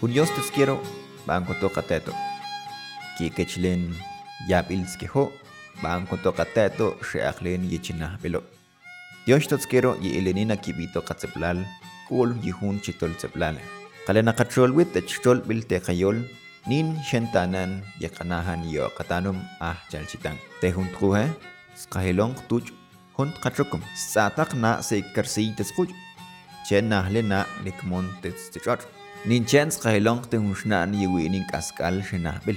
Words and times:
Junios 0.00 0.30
quiero 0.54 0.80
banco 1.26 1.52
toca 1.60 1.82
teto. 1.82 2.12
Kikechlen 3.18 3.94
yabilskeho 4.48 5.30
banco 5.82 6.16
toca 6.16 6.46
teto 6.46 6.96
sheaklen 7.04 7.68
yichinah 7.68 8.16
belo. 8.22 8.42
Dios 9.26 9.44
quiero 9.68 9.98
y 10.00 10.16
elenina 10.16 10.56
kibito 10.56 11.04
katzeplal 11.04 11.66
kul 12.08 12.34
yihun 12.42 12.80
chitol 12.80 13.14
tzeplale. 13.18 13.60
Kale 14.06 14.22
nakacholwit 14.22 14.90
techol 14.94 15.42
bil 15.44 15.60
tekayol 15.68 16.24
nin 16.66 16.96
shentanan 17.04 17.82
yakanahan 18.00 18.64
yo 18.72 18.88
katanum 18.96 19.36
ah 19.60 19.76
chalchitang. 19.92 20.38
Tehun 20.62 20.88
truhe 20.96 21.28
skahilong 21.76 22.32
tuj 22.48 22.72
hunt 23.18 23.36
kachukum. 23.42 23.82
Satak 23.94 24.54
na 24.54 24.80
se 24.80 25.02
karsi 25.14 25.52
teskuj. 25.52 25.92
Chen 26.66 26.88
nahle 26.88 27.20
na 27.22 27.44
nikmon 27.64 28.08
testichot. 28.22 28.80
Ninchen 29.28 29.68
skahelong 29.68 30.24
teng 30.32 30.48
ushnan 30.48 30.96
yiwi 30.96 31.28
nin 31.28 31.44
kaskal 31.52 32.00
shinahbil. 32.00 32.56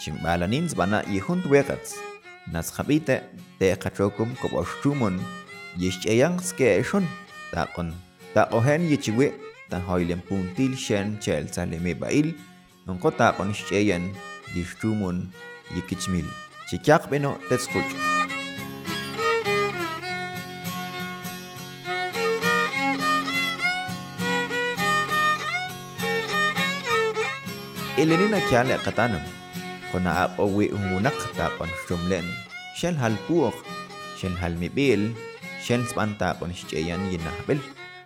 Chimbalanin 0.00 0.64
zbana 0.72 1.04
yihunt 1.04 1.44
wegats. 1.52 2.00
Nas 2.48 2.72
habite 2.72 3.20
te 3.60 3.76
katrokum 3.76 4.32
koboshtumon. 4.40 5.20
Yishayang 5.76 6.40
ske 6.40 6.80
shun. 6.80 7.04
Takon. 7.52 7.92
Takohen 8.32 8.88
yichiwi. 8.88 9.36
Ta 9.68 9.76
hoilen 9.84 10.24
puntil 10.24 10.72
shen 10.80 11.20
chel 11.20 11.44
saleme 11.52 11.92
bail. 11.92 12.32
Nonko 12.88 13.12
takon 13.12 13.52
shayan 13.52 14.16
yishtumon 14.56 15.28
yikichmil. 15.76 16.24
Chikyak 16.72 17.12
beno 17.12 17.36
tetskochu. 17.52 18.15
Ilanina 27.96 28.40
kiale 28.44 28.76
katanam. 28.84 29.24
Kona 29.92 30.28
apo 30.28 30.44
wi 30.52 30.68
humunak 30.68 31.16
tapon 31.32 31.68
shumlen. 31.88 32.28
Shel 32.76 32.92
halpuok. 32.92 33.56
Shen 34.20 34.36
halmibil. 34.36 35.16
Shel 35.64 35.80
spantapon 35.88 36.52
shichayan 36.52 37.00
yinahbel. 37.08 37.56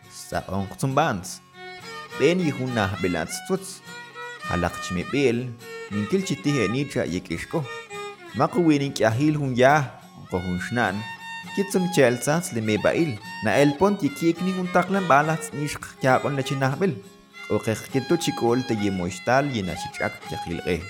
Sa 0.06 0.46
onk 0.46 0.78
tumbans. 0.78 1.42
Ben 2.22 2.38
yihunah 2.38 2.94
bilats 3.02 3.34
tuts. 3.50 3.82
Halakchmibil. 4.46 5.50
Ninkil 5.90 6.22
chitihe 6.22 6.70
nitra 6.70 7.02
yikishko. 7.02 7.66
Maku 8.38 8.62
winin 8.62 8.94
kya 8.94 9.10
hil 9.10 9.34
hun 9.34 9.58
yah. 9.58 9.90
Kohun 10.30 10.62
shnan. 10.62 11.02
kitsum 11.56 11.90
chelsats 11.90 12.54
le 12.54 12.60
mebail 12.62 13.18
na 13.42 13.58
elpont 13.58 13.98
yikik 13.98 14.38
ni 14.44 14.52
hun 14.54 14.68
taklan 14.70 15.02
balas 15.10 15.50
nishq 15.50 15.82
kyaqon 16.00 16.38
le 16.38 16.42
chinahbel 16.46 16.94
o 17.54 17.56
qeqchetu 17.66 18.14
chikol 18.24 18.58
tiyimoxtal 18.68 19.44
yinaxich'ak 19.54 20.14
yaqilq'ej 20.32 20.82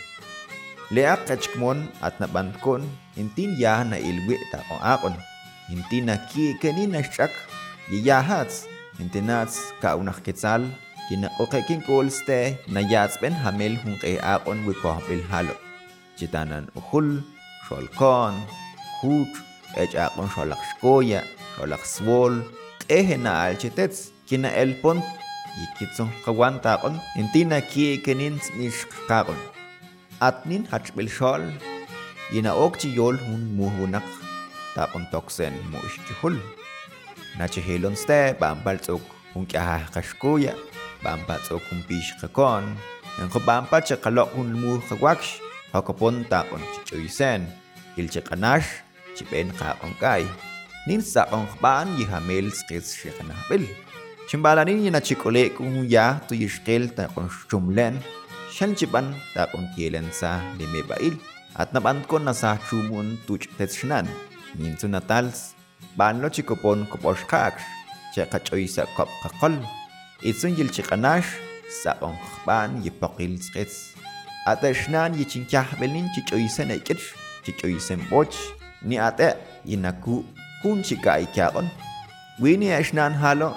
le 0.94 1.02
aq 1.14 1.20
qachkmon 1.28 1.78
atnab'ankon 2.06 2.82
intin 3.20 3.50
yaj 3.62 3.80
na 3.90 3.96
ilwi' 4.10 4.42
taq'on 4.52 4.80
aq'on 4.94 5.14
intin 5.72 6.06
aki'keni 6.16 6.84
naxch'ak 6.94 7.32
yiyajatz 7.92 8.54
intinatz 9.02 9.54
ka'unaj 9.82 10.18
quetzal 10.26 10.62
kinaqoqe'kin 11.08 11.80
koolste 11.88 12.38
nayatzb'en 12.74 13.34
jamel 13.42 13.74
jun 13.82 13.94
q'ej 14.02 14.18
aq'on 14.34 14.58
wikojb'il 14.66 15.22
jalo' 15.30 15.60
chitanan 16.18 16.64
ujul 16.78 17.08
xolkon 17.66 18.34
juch 19.00 19.34
ech 19.82 19.94
aq'on 20.06 20.28
xolaj 20.34 20.60
xkoya 20.70 21.20
xolaj 21.56 21.82
swol 21.94 22.34
q'ej 22.82 23.08
na'al 23.24 23.54
chetetz 23.62 23.96
kina'el 24.28 24.72
pont 24.82 25.04
ikitzonkawan 25.64 26.56
taakon 26.64 26.96
intina 27.20 27.58
ki'ikenin 27.70 28.36
s'nixkakon 28.44 29.40
atnin 30.28 30.62
jachb'ilxol 30.70 31.42
yina 32.34 32.52
ok 32.64 32.74
chiyol 32.80 33.16
jun 33.26 33.42
muhwunaq 33.58 34.06
taakon 34.74 35.04
toksen 35.12 35.54
mu'ixchijul 35.72 36.36
nachijilon 37.38 37.96
ste 38.02 38.20
panpal 38.40 38.78
tz'uk 38.84 39.04
jun 39.32 39.44
k'yajaj 39.50 39.84
qaxkuya 39.94 40.54
panpa 41.04 41.34
tz'uk 41.44 41.62
jun 41.68 41.80
pixqakon 41.88 42.64
enjopanpa 43.20 43.76
chaqaloq 43.88 44.28
jun 44.36 44.48
lmuujqawakx 44.54 45.22
jokopon 45.72 46.16
taakon 46.32 46.62
chich'uysen 46.72 47.40
ilchaqanax 48.00 48.64
chib'en 49.16 49.48
qaaqon 49.58 49.92
k'ay 50.02 50.24
nin 50.86 51.00
saqonqb'an 51.12 51.86
yijameel 51.98 52.48
sqis 52.58 52.86
xiqanajb'il 53.00 53.64
Chimbalarin 54.30 54.86
y 54.86 54.90
nachicole 54.92 55.52
con 55.54 55.88
ya 55.88 56.22
tu 56.28 56.36
yishkel 56.36 56.94
ta 56.94 57.08
con 57.08 57.28
chumlen, 57.50 57.98
shan 58.52 58.76
chipan 58.76 59.12
ta 59.34 59.50
con 59.50 59.66
kielen 59.74 60.06
sa 60.12 60.38
de 60.56 60.68
me 60.68 60.82
bail, 60.82 61.18
at 61.56 61.72
napan 61.72 62.06
con 62.06 62.22
nasa 62.24 62.56
chumun 62.70 63.18
tuch 63.26 63.48
tetchnan, 63.58 64.06
mintu 64.54 64.86
natals, 64.86 65.56
ban 65.96 66.22
lo 66.22 66.28
chicopon 66.28 66.86
koposhkak, 66.86 67.58
chakachoy 68.14 68.68
sa 68.68 68.86
kop 68.94 69.08
kakol, 69.20 69.58
itsun 70.22 70.54
yil 70.54 70.70
chikanash, 70.70 71.26
sa 71.82 71.98
on 72.00 72.14
kban 72.14 72.84
yipokil 72.84 73.34
skets. 73.42 73.98
Atashnan 74.46 75.18
yichinkyah 75.18 75.74
belin 75.80 76.06
chichoysen 76.14 76.70
ekich, 76.70 77.02
chichoysen 77.42 77.98
boch, 78.08 78.38
ni 78.86 78.94
ate 78.96 79.34
yinaku 79.66 80.22
kun 80.62 80.86
chikaikyaon. 80.86 81.66
Wini 82.38 82.70
e 82.70 82.78
ashnan 82.78 83.12
halo 83.12 83.56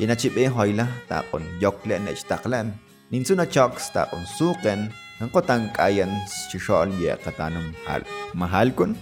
Yena 0.00 0.16
chipe 0.16 0.48
hoila 0.48 0.88
ta 1.08 1.20
on 1.36 1.44
yoklen 1.60 2.08
echtaklan. 2.08 2.72
Ninsuna 3.12 3.44
choks 3.44 3.92
ta 3.92 4.08
on 4.16 4.24
suken. 4.24 4.88
Nangkotang 5.20 5.68
kayan 5.76 6.08
chishol 6.48 6.88
ye 6.96 7.12
katanam 7.20 7.76
al. 7.84 8.00
Mahal 8.32 8.72
kun. 8.72 8.96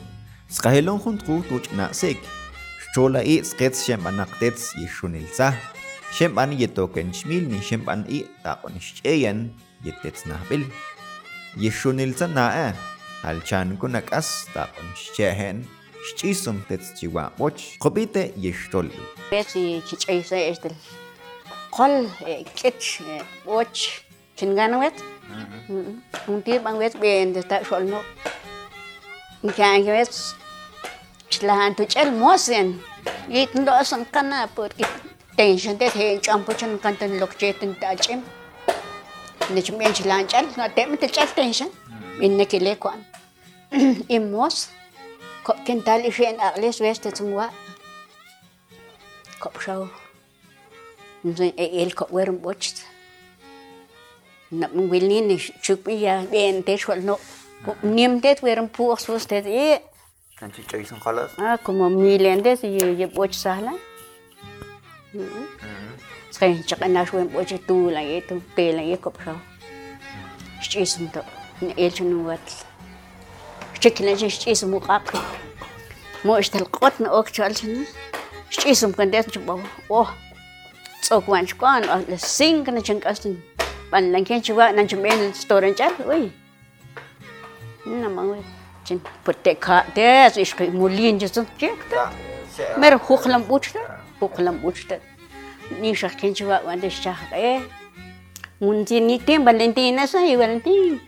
Skahilon 0.51 0.99
kun 0.99 1.15
tru 1.15 1.39
tuch 1.47 1.71
na 1.79 1.95
sik. 1.95 2.19
Chola 2.91 3.23
i 3.23 3.39
skets 3.47 3.87
shem 3.87 4.03
anaktets 4.11 4.75
yishunilsa. 4.75 5.55
Shem 6.11 6.35
an 6.35 6.51
yetoken 6.51 7.15
shmil 7.15 7.47
ni 7.47 7.63
shem 7.63 7.87
an 7.87 8.03
i 8.11 8.27
ta 8.43 8.59
on 8.67 8.75
sheyan 8.83 9.55
yetets 9.87 10.27
nahbil. 10.27 10.67
Yishunilsa 11.55 12.27
na 12.27 12.51
eh. 12.67 12.73
Alchan 13.23 13.79
kunakas 13.79 14.51
ta 14.51 14.67
on 14.83 14.89
shehen. 14.99 15.63
xch'ison 16.09 16.59
tetzichiuamoch 16.69 17.63
qopite 17.83 18.23
yextol 18.45 18.89
es 19.39 19.53
chich'isa 19.89 20.37
extel 20.51 20.75
qol 21.77 21.95
k'ich 22.59 22.89
och 23.47 23.75
chingan 24.37 24.73
wet 24.81 24.97
juntir 26.27 26.59
ban 26.65 26.79
wet 26.79 26.95
bien 27.01 27.35
ta 27.51 27.57
xolno 27.69 28.01
kan 29.57 29.79
chlahan 31.31 31.75
tu 31.77 31.85
ch'el 31.93 32.11
mosen 32.23 32.81
it 33.29 33.51
ndosan 33.55 34.03
kana 34.15 34.41
porque 34.57 34.85
tension 35.37 35.79
det 35.81 35.93
he 35.99 36.07
champo 36.27 36.53
chan 36.61 36.79
kantan 36.85 37.11
lokcheten 37.21 37.75
ta 37.81 37.95
ch'im 38.03 38.21
nechmien 39.55 39.93
chlan 39.99 40.27
ch'el 40.31 40.47
no 40.57 40.65
tem 40.77 40.97
te 40.97 41.07
tension 41.37 41.69
mhm. 41.69 42.23
inne 42.27 42.45
kile 42.53 42.75
kwan 42.83 42.99
imos 44.17 44.57
có 45.49 45.55
kiến 45.65 45.83
ta 45.83 45.99
lý 45.99 46.11
hiện 46.15 46.37
ở 46.37 46.57
lý 46.57 46.71
vest 46.79 47.03
từ 47.03 47.11
trung 47.11 47.37
quốc 47.37 47.51
có 49.41 49.51
sâu 49.67 49.89
rồi 51.25 51.53
el 51.57 51.89
có 51.97 52.07
quên 52.11 52.43
bớt 52.43 52.57
nằm 54.51 54.89
quên 54.89 55.03
lên 55.03 55.39
chụp 55.63 55.81
bây 55.85 56.01
giờ 56.01 56.23
bên 56.31 56.63
tết 56.63 56.81
xuân 56.81 57.07
nọ 57.07 57.17
niêm 57.83 58.21
tết 58.21 58.41
quên 58.41 58.69
phu 58.75 58.97
xuống 58.97 59.19
tết 59.29 59.45
ấy 59.45 59.81
nên 60.41 60.51
chị 60.57 60.63
chơi 60.69 60.85
xong 60.85 61.01
color 61.05 61.31
à 61.37 61.57
como 61.63 61.89
mi 61.89 62.19
lên 62.19 62.43
tết 62.43 62.59
gì 62.59 62.79
gì 62.99 63.07
bớt 63.15 63.35
sao 63.35 63.63
lá 63.63 63.73
Sekarang 66.31 66.63
cakap 66.63 66.91
nak 66.91 67.09
suruh 67.09 67.27
buat 67.33 67.49
tu 67.67 67.91
lagi 67.91 68.21
tu, 68.21 68.39
pe 68.55 68.73
lagi 68.73 68.97
kop 69.01 69.17
sah. 69.25 69.41
Isteri 70.61 70.87
sempat, 70.87 71.25
ni 71.61 71.73
el 71.77 71.91
senuat. 71.91 72.68
شكنا 73.81 74.17
شيس 74.29 74.65
مقاك 74.65 75.13
مو 76.25 76.37
اشتلقتنا 76.37 77.09
اوكتشالشنا 77.09 77.85
شيس 78.51 78.85
مكندات 78.85 79.35
شبابا 79.35 79.63
اوه 79.91 80.09
سوق 81.03 81.31
وانش 81.31 81.55
كان 81.55 82.05
السين 82.09 82.65
كنا 82.65 82.85
شنكاستن 82.85 83.37
بان 83.93 84.13
لنكين 84.13 84.43
شبا 84.43 84.71
نانشمين 84.71 85.33
ستورن 85.33 85.73
جال 85.73 85.93
وي 86.07 86.31
نما 87.87 88.23
وي 88.23 88.41
جن 88.87 89.01
بتكا 89.29 89.85
داس 89.97 90.39
إيش 90.39 90.61
مولين 90.61 91.19
جسن 91.19 91.47
جيكتا 91.61 92.13
مر 92.77 92.99
خوخلم 92.99 93.43
بوشتا 93.43 94.01
خوخلم 94.21 94.59
بوشتا 94.59 95.01
نيشا 95.81 96.09
كين 96.09 96.35
شبا 96.35 96.61
واندش 96.61 97.01
شاخ 97.01 97.33
إيه 97.33 97.61
ونتي 98.61 99.01
نيتين 99.01 99.45
بالنتين 99.45 100.03
نسا 100.03 100.19
يوالنتين 100.19 101.01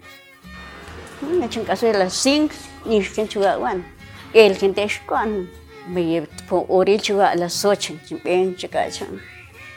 Nachin 1.21 1.67
cazuela 1.67 2.09
zinc, 2.09 2.51
nishkin 2.87 3.29
chugawan. 3.29 3.85
El 4.33 4.57
gente 4.57 4.89
shkuan. 4.89 5.51
Me 5.87 6.03
llevó 6.03 6.27
por 6.49 6.65
ori 6.69 6.99
chuga 6.99 7.31
a 7.33 7.35
las 7.37 7.63
ocho, 7.65 7.95
bien 8.25 8.57
chicachan. 8.57 9.21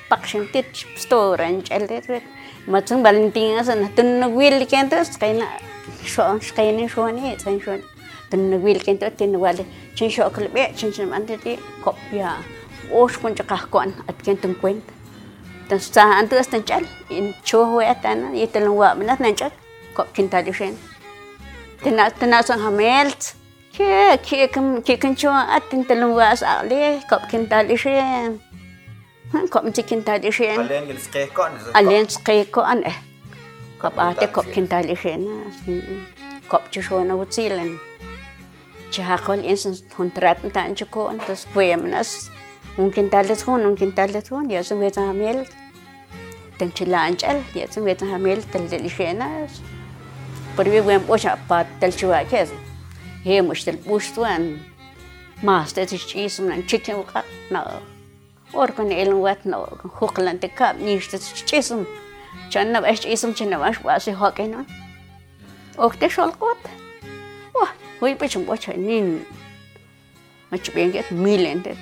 Pakshin 0.09 0.49
tit, 0.53 0.65
stora, 0.95 1.49
enchelet. 1.49 2.23
Matsun 2.65 3.03
Valentín, 3.03 3.57
asan, 3.57 3.93
tun 3.93 4.21
no 4.21 4.29
will 4.29 4.65
kentos, 4.67 5.17
kaina, 5.17 5.45
shon, 6.05 6.39
shkaini 6.39 6.87
shoni, 6.87 7.37
san 7.37 7.59
shon. 7.59 7.81
Tun 8.29 8.49
no 8.49 8.57
will 8.57 8.79
kentos, 8.79 9.11
tin 9.17 9.37
wale, 9.37 9.65
chin 9.95 10.09
shokle, 10.09 10.47
chin 10.75 10.93
chin 10.93 11.09
antiti, 11.09 11.59
copia. 11.83 12.37
Osh 12.93 13.17
kun 13.17 13.35
chakakon, 13.35 13.93
at 14.07 14.17
kentun 14.23 14.55
cuenta. 14.61 14.93
Entonces, 15.63 15.97
antes 15.97 16.29
de 16.29 16.39
estar 16.39 16.59
en 16.59 16.65
chal, 16.65 16.87
en 17.09 17.35
chojo, 17.43 17.81
y 17.81 18.47
te 18.47 18.59
lo 18.61 18.71
guapo, 18.71 19.03
no, 19.03 19.07
no, 19.07 19.15
no, 19.19 19.25
no, 19.29 19.45
no, 20.17 20.71
no, 20.71 20.92
shen 21.83 21.91
tena 21.91 22.09
tena 22.09 22.43
sang 22.43 22.59
hamelt 22.59 23.35
ke 23.75 24.17
ke 24.23 24.47
kem 24.53 24.81
ke 24.81 24.97
kan 24.97 25.15
cho 25.15 25.29
at 25.31 25.63
tin 25.69 25.83
te 25.83 25.95
lo 25.95 26.15
wa 26.15 26.35
sa 26.35 26.61
le 26.63 27.01
kop 27.09 27.21
kinta 27.31 27.67
di 27.67 27.75
shen 27.75 28.39
kop 29.49 29.63
ti 29.73 29.81
kinta 29.83 30.17
di 30.21 30.31
shen 30.31 30.59
Alen 30.59 30.87
gil 30.87 31.27
kon. 31.33 31.51
Alin 31.73 32.09
skay 32.09 32.45
ko 32.45 32.61
an 32.61 32.83
eh. 32.83 32.97
Kop 33.83 33.99
ate 33.99 34.31
kop 34.31 34.45
kintali 34.47 34.95
siya 34.95 35.19
na. 35.19 35.43
Kop 36.47 36.71
siya 36.71 37.03
na 37.03 37.19
wutsilan. 37.19 37.75
Siya 38.91 39.03
hakol 39.03 39.43
insan 39.43 39.75
kontrat 39.91 40.39
na 40.39 40.49
taan 40.55 40.71
siya 40.71 40.87
ko. 40.87 41.11
Tapos 41.11 41.43
puya 41.51 41.75
manas. 41.75 42.31
Un 42.79 42.91
kintalit 42.95 43.43
ko, 43.43 43.59
un 43.59 43.75
kintalit 43.75 44.23
ko. 44.23 44.39
Diya 44.39 44.63
sa 50.55 50.63
weta 50.63 50.69
hamil. 50.69 50.69
Tan 50.69 50.69
siya 50.69 50.69
lanchal. 50.69 50.69
Diya 50.69 50.69
sa 50.69 50.69
weta 50.69 50.69
hamil. 50.69 50.69
Talili 50.69 50.69
siya 50.69 50.69
na. 50.69 50.69
Pero 50.69 50.69
vi 50.69 50.81
buen 50.81 51.01
po 51.01 51.17
siya 51.17 51.37
pa 51.47 51.65
tal 51.79 51.91
siya 51.91 52.25
kes. 52.29 52.49
He 53.23 53.41
mo 53.41 53.53
siya 53.53 53.73
pustuan. 53.77 54.59
Mas 55.41 55.73
te 55.73 55.85
siya 55.85 56.25
isam 56.25 56.49
ng 56.49 56.67
chicken 56.67 56.97
waka 56.97 57.25
na 57.49 57.81
orkon 58.53 58.91
elon 58.91 59.21
wat 59.21 59.45
no 59.45 59.65
huklan 59.99 60.39
te 60.39 60.47
kap 60.47 60.77
ni 60.77 60.99
sta 60.99 61.17
chisum 61.17 61.85
channa 62.49 62.81
bash 62.81 63.05
isum 63.05 63.33
channa 63.33 63.57
bash 63.57 63.79
wasi 63.83 64.13
hoken 64.13 64.51
no 64.51 64.65
ok 65.77 65.97
te 65.99 66.07
shol 66.15 66.31
kot 66.41 66.61
wa 67.55 67.67
hui 67.99 68.13
pe 68.15 68.27
chum 68.27 68.45
bocha 68.45 68.77
nin 68.77 69.25
mach 70.51 70.69
ben 70.75 70.91
get 70.91 71.09
milen 71.11 71.63
te 71.65 71.73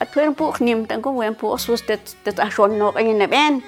at 0.00 0.16
wen 0.16 0.34
pu 0.34 0.52
nim 0.60 0.86
tan 0.86 1.02
ko 1.02 1.12
wen 1.20 1.34
pu 1.34 1.56
sus 1.58 1.82
te 1.82 1.96
te 2.24 2.32
ta 2.32 2.48
shon 2.48 2.78
no 2.78 2.92
kan 2.92 3.18
ne 3.18 3.26
ben 3.26 3.62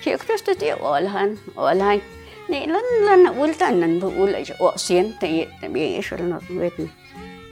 chi 0.00 0.16
kriste 0.16 0.54
te 0.56 0.72
olhan 0.92 1.36
olhan 1.56 2.00
ni 2.48 2.66
lan 2.66 2.86
lan 3.06 3.22
ultan 3.36 3.80
nan 3.80 4.00
bu 4.00 4.08
ulai 4.22 4.44
o 4.60 4.72
sien 4.76 5.14
te 5.20 5.28
te 5.60 5.68
be 5.68 6.02
shol 6.02 6.22
no 6.30 6.40
wet 6.60 6.78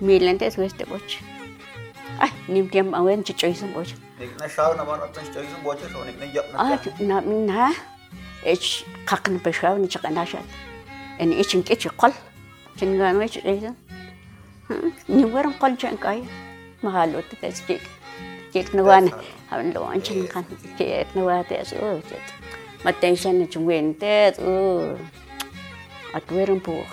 milen 0.00 0.38
te 0.38 0.50
sus 0.50 0.72
te 0.72 0.84
bocha 0.84 1.20
Ay, 2.18 2.32
nim 2.48 2.68
tiam 2.72 2.94
awen 2.96 3.24
ci 3.24 3.32
coy 3.34 3.52
sa 3.52 3.66
bocha. 3.66 3.96
Nik 4.18 4.32
na 4.40 4.48
shaw 4.48 4.72
na 4.76 4.84
man 4.88 5.00
atas 5.04 5.28
choy 5.34 5.44
sa 5.44 5.58
bocha 5.64 5.84
so 5.92 6.04
nik 6.04 6.16
na 6.18 6.24
yap 6.32 6.46
na. 6.52 6.56
Ah, 6.72 6.78
na 7.00 7.20
min 7.20 7.48
ha. 7.48 7.68
Ich 8.44 8.84
kakn 9.04 9.36
pe 9.44 9.52
shaw 9.52 9.76
ni 9.76 9.86
chaka 9.86 10.08
nashat. 10.08 10.44
En 11.18 11.32
ich 11.32 11.54
in 11.54 11.62
kichi 11.62 11.90
qol. 12.00 12.12
Chin 12.78 12.96
gan 12.98 13.18
we 13.18 13.28
ci 13.28 13.40
sa. 13.44 13.72
Ni 15.08 15.24
waran 15.24 15.52
qol 15.60 15.76
chan 15.76 15.96
kai. 15.98 16.24
Mahalo 16.82 17.20
te 17.28 17.36
tes 17.36 17.60
kik. 17.68 17.82
Kik 18.52 18.72
na 18.72 18.82
wan. 18.82 19.12
Hawan 19.50 19.74
lo 19.74 19.84
an 19.84 20.00
chin 20.00 20.26
kan. 20.26 20.44
Kik 20.78 21.14
na 21.14 21.22
wa 21.28 21.42
te 21.42 21.60
so. 21.64 21.76
Matay 21.76 22.20
matensya 22.84 23.32
na 23.32 23.46
chungwentet 23.46 24.38
u 24.40 24.54
at 26.16 26.26
werang 26.32 26.60
po. 26.60 26.84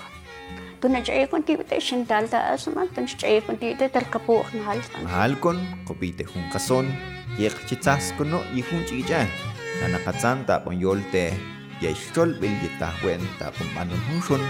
Tu 0.80 0.88
na 0.88 1.00
chay 1.00 1.26
kon 1.26 1.42
ti 1.42 1.56
te 1.56 1.80
shin 1.80 2.04
dal 2.04 2.28
ta 2.28 2.38
as 2.52 2.66
man 2.68 2.88
tan 2.94 3.06
chay 3.06 3.40
kon 3.46 3.56
ti 3.56 3.74
te 3.78 3.88
tar 3.88 4.04
kapo 4.14 4.44
ng 4.54 4.64
haltan 4.68 5.08
halkon 5.08 5.58
kopite 5.88 6.24
hun 6.28 6.44
kason. 6.52 6.86
Yek 7.40 7.56
chitas 7.68 8.12
kono 8.16 8.40
yihun 8.54 8.82
chijan 8.88 9.28
na 9.80 9.86
nakatsanta 9.94 10.62
pon 10.64 10.76
yolte. 10.84 11.26
Yestol 11.82 12.30
bil 12.40 12.54
yitahwen 12.62 13.20
tapon 13.40 13.68
manun 13.74 14.00
hunshon 14.06 14.40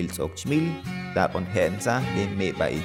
ilsok 0.00 0.34
chmil 0.40 0.66
tapon 1.14 1.46
hensa 1.54 2.02
de 2.14 2.26
mebain 2.38 2.82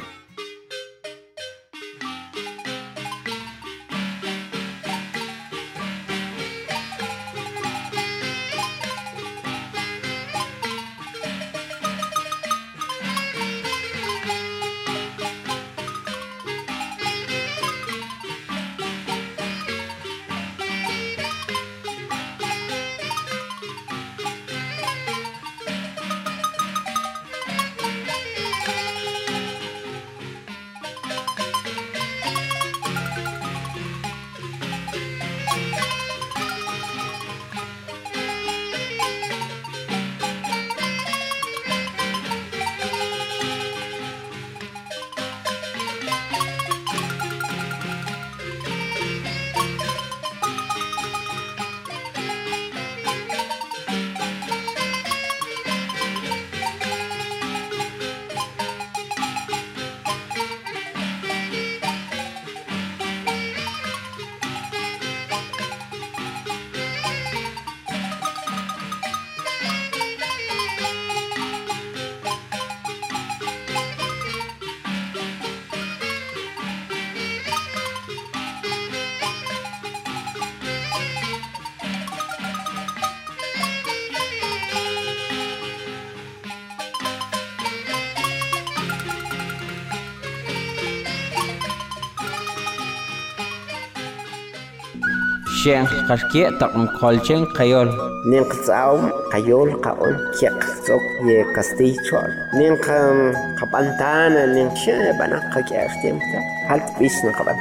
شين 95.64 95.88
خشكي 95.88 96.58
تقن 96.60 96.88
قلشين 96.88 97.46
قيول 97.46 97.90
نين 98.26 98.44
قصاو 98.44 99.00
قيول 99.34 99.72
قول 99.74 100.32
كي 100.40 100.48
قصوك 100.48 101.02
يه 101.28 101.54
قصدي 101.58 101.96
شوال 102.10 102.32
نين 102.54 102.76
قم 102.76 103.34
قبلتانا 103.62 104.46
نين 104.46 104.76
شين 104.76 105.04
شابنا 105.04 105.52
قكي 105.56 105.86
اختيمتا 105.86 106.40
هل 106.68 106.82
تبيش 106.86 107.14
نقبل 107.26 107.56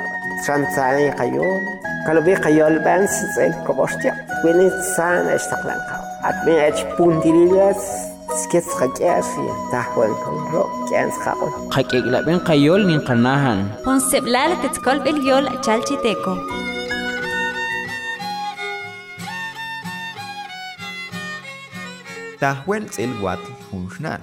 شان 0.46 0.66
تاني 0.76 1.10
قيول 1.10 1.60
قالوا 2.06 2.22
بي 2.22 2.34
قيول 2.34 2.78
بان 2.78 3.06
سيزيل 3.06 3.52
كبوشتيا 3.68 4.14
ويني 4.44 4.70
تسان 4.70 5.26
اشتقلان 5.26 5.78
قاو 5.78 6.30
أتمنى 6.30 6.68
أتش 6.68 6.82
بونديريلاس 6.98 8.08
سكت 8.36 8.68
خكاسي 8.68 9.48
تحوان 9.72 10.10
كنرو 10.24 10.64
كانس 10.90 11.14
خاقل 11.24 11.70
خكيك 11.70 12.04
لابين 12.04 12.38
قيول 12.38 12.86
نين 12.86 13.00
قناهن 13.00 13.66
ونسيب 13.86 14.24
لالك 14.24 14.70
تكل 14.74 14.98
باليول 14.98 15.60
تشالتي 15.60 15.96
تيكو 16.02 16.36
tsil 22.38 23.10
wat 23.18 23.42
hunshnan. 23.70 24.22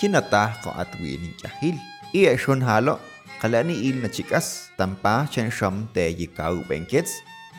Kinatah 0.00 0.58
ko 0.64 0.72
atwi 0.74 1.20
ni 1.20 1.30
kahil. 1.38 1.76
Iya 2.16 2.34
shon 2.34 2.64
halo. 2.64 2.98
Kalani 3.40 3.74
il 3.86 4.00
na 4.00 4.08
chikas. 4.08 4.72
Tampa 4.76 5.28
chen 5.30 5.52
shom 5.52 5.86
te 5.94 6.08
yikaw 6.10 6.64
benkets. 6.66 7.12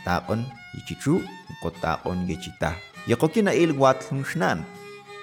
Takon 0.03 0.43
yichichu. 0.75 1.21
Ko 1.61 1.69
takon 1.69 2.25
yichita. 2.27 2.75
Yako 3.07 3.29
kina 3.31 3.53
il 3.53 3.71
wat 3.77 4.01
hunshnan. 4.09 4.65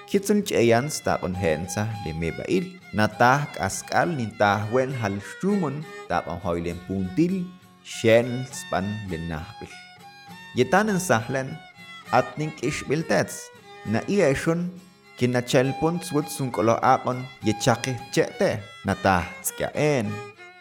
Kitsun 0.09 0.41
chayan 0.47 0.89
takon 0.89 1.35
hensa 1.35 1.85
leme 2.07 2.31
bail. 2.33 2.65
Natah 2.95 3.45
kaskal 3.53 4.15
ni 4.15 4.31
tahwen 4.39 4.95
hal 4.95 5.19
strumun. 5.21 5.83
Takon 6.09 6.39
hoylen 6.41 6.79
puntil. 6.87 7.45
Shen 7.83 8.47
span 8.49 8.87
linahbil. 9.11 9.69
Yetanen 10.57 10.97
sahlen. 10.97 11.53
Atning 12.11 12.51
ishbiltets. 12.65 13.51
na 13.85 13.99
ieshon 14.07 14.69
kinachelpon 15.17 15.99
tsutsung 15.99 16.51
koloakon 16.51 17.25
yechake 17.43 17.97
chete 18.13 18.61
natah 18.85 19.25
tskaen 19.41 20.07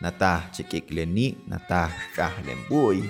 natah 0.00 0.48
chikikleni 0.52 1.36
natah 1.48 1.92
kahlembuy 2.16 3.04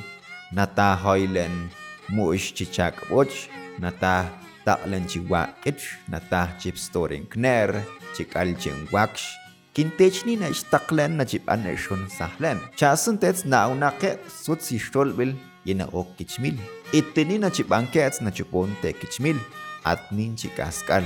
natah 0.52 0.98
hoilen 0.98 1.70
muish 2.10 2.50
chichakboch 2.56 3.50
natah 3.78 4.26
taklen 4.66 5.06
chiwakich 5.06 5.98
natah 6.10 6.48
chipstorin 6.60 7.24
kner 7.30 7.82
chikalchen 8.14 8.86
waksh. 8.92 9.24
Kintechni 9.70 10.34
na 10.36 10.50
istaklen 10.50 11.14
na 11.16 11.24
chipan 11.24 11.62
eshon 11.62 12.10
sahlen. 12.10 12.58
Chasun 12.74 13.16
tets 13.22 13.46
naunake 13.46 14.18
sutsistolbil 14.26 15.34
yena 15.64 15.86
ok 15.94 16.18
kichmil. 16.18 16.58
Itini 16.92 17.38
na 17.38 17.50
chipankets 17.54 18.18
na 18.20 18.30
chupon 18.34 18.74
te 18.82 18.92
kichmil. 18.92 19.38
Atnin 19.84 20.36
chikaskal 20.36 21.04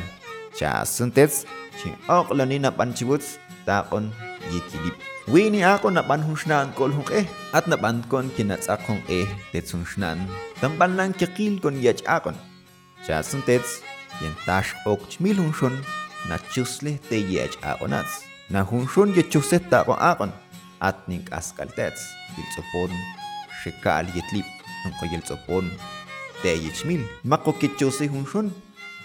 chasun 0.57 1.11
tets 1.11 1.47
chin 1.79 1.95
oqlani 2.09 2.59
na 2.61 2.71
panchibuts 2.71 3.39
taqon 3.67 4.13
yikilip 4.53 4.97
Wini 5.25 5.65
ako 5.65 5.89
na 5.89 6.05
panhusnaan 6.05 6.77
kol 6.77 6.93
hong 6.93 7.09
eh. 7.09 7.25
At 7.57 7.65
na 7.65 7.81
kon 7.81 8.29
kinatsak 8.37 8.85
hong 8.85 9.01
eh 9.09 9.25
tetsunshnan 9.57 10.21
tampan 10.61 11.01
lang 11.01 11.17
kikil 11.17 11.57
kon 11.65 11.81
yach 11.81 12.05
akon 12.05 12.37
chasun 13.09 13.41
tets 13.49 13.81
yen 14.21 14.37
tash 14.45 14.77
ok 14.85 15.01
chmil 15.09 15.41
hunshon 15.41 15.73
na 16.29 16.37
chusle 16.53 17.01
te 17.09 17.17
yach 17.25 17.57
akonats 17.65 18.29
na 18.53 18.61
hunshon 18.61 19.17
ye 19.17 19.25
chuset 19.25 19.65
ta 19.73 19.81
kon 19.89 19.97
akon 19.97 20.33
at 20.85 21.01
ning 21.09 21.25
askal 21.33 21.73
tets 21.73 22.05
biltsopon 22.37 22.93
shikal 23.65 24.05
yetlip 24.13 24.45
ng 24.85 24.93
koyeltsopon 25.01 25.73
te 25.73 26.04
yichmil 26.53 27.01
mako 27.25 27.53
kichuse 27.53 28.07
hunshon 28.13 28.53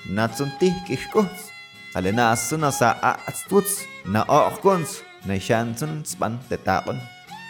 na 0.09 0.27
tsuntih 0.27 0.73
kishkos 0.87 1.51
alena 1.95 2.31
asuna 2.31 2.71
sa 2.71 2.89
aatstuts 3.11 3.87
na 4.05 4.21
ookons 4.27 5.01
na 5.25 5.39
shansun 5.39 6.03
span 6.05 6.39
te 6.49 6.57
taon 6.67 6.99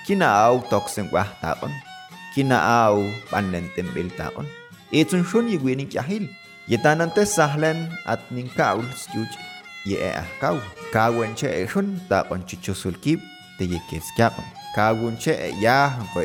kinaaw 0.06 0.62
toksen 0.70 1.10
wah 1.14 1.30
taon 1.42 1.74
kinaaw 2.34 2.98
panen 3.32 3.66
tembil 3.76 4.10
taon 4.20 4.48
itsun 4.92 5.26
shun 5.30 5.50
yigwinin 5.52 5.90
kyahil 5.90 6.26
yetanan 6.70 7.12
te 7.16 7.26
sahlen 7.26 7.90
at 8.06 8.22
ning 8.34 8.50
kaul 8.58 8.86
skjuj 9.02 9.32
ye 9.90 9.98
ah 10.22 10.30
kaw 10.42 10.58
kawen 10.94 11.34
che 11.40 11.50
e 11.62 11.66
shun 11.72 12.00
taon 12.10 12.42
chichusul 12.48 12.96
kip 13.04 13.22
te 13.58 13.64
yekes 13.66 14.08
kyapon 14.18 14.46
kawun 14.76 15.18
che 15.18 15.34
e 15.34 15.50
ya 15.62 15.92
ko 16.14 16.22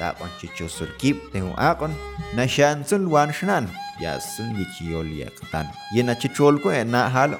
tapan 0.00 0.32
chichusul 0.40 0.90
kib 1.00 1.16
tehun 1.32 1.52
akon 1.68 1.92
na 2.36 2.46
shan 2.54 2.80
sul 2.88 3.04
wan 3.14 3.30
shnan 3.38 3.68
ya 4.02 4.16
sul 4.16 4.48
gichiol 4.58 5.08
yaktan 5.20 5.68
ye 5.94 6.02
na 6.02 6.16
chichol 6.16 6.56
ko 6.62 6.72
na 6.94 7.02
halo 7.16 7.38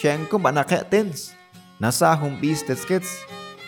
shan 0.00 0.22
ko 0.30 0.38
bana 0.38 0.62
qetens 0.70 1.34
na 1.82 1.90
sa 1.98 2.14
hum 2.20 2.38
bistes 2.40 2.86
kets 2.88 3.10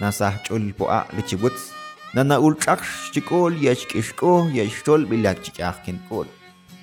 na 0.00 0.14
sa 0.18 0.32
chul 0.46 0.70
po 0.78 0.86
a 0.98 1.00
lichibuts 1.18 1.74
na 2.14 2.22
na 2.22 2.36
ul 2.46 2.54
chaksh 2.64 3.10
chikol 3.12 3.52
ya 3.66 3.74
chikishko 3.80 4.46
ya 4.54 4.64
chol 4.86 5.02
bilak 5.10 5.42
chikakhin 5.44 5.98
kol 6.08 6.28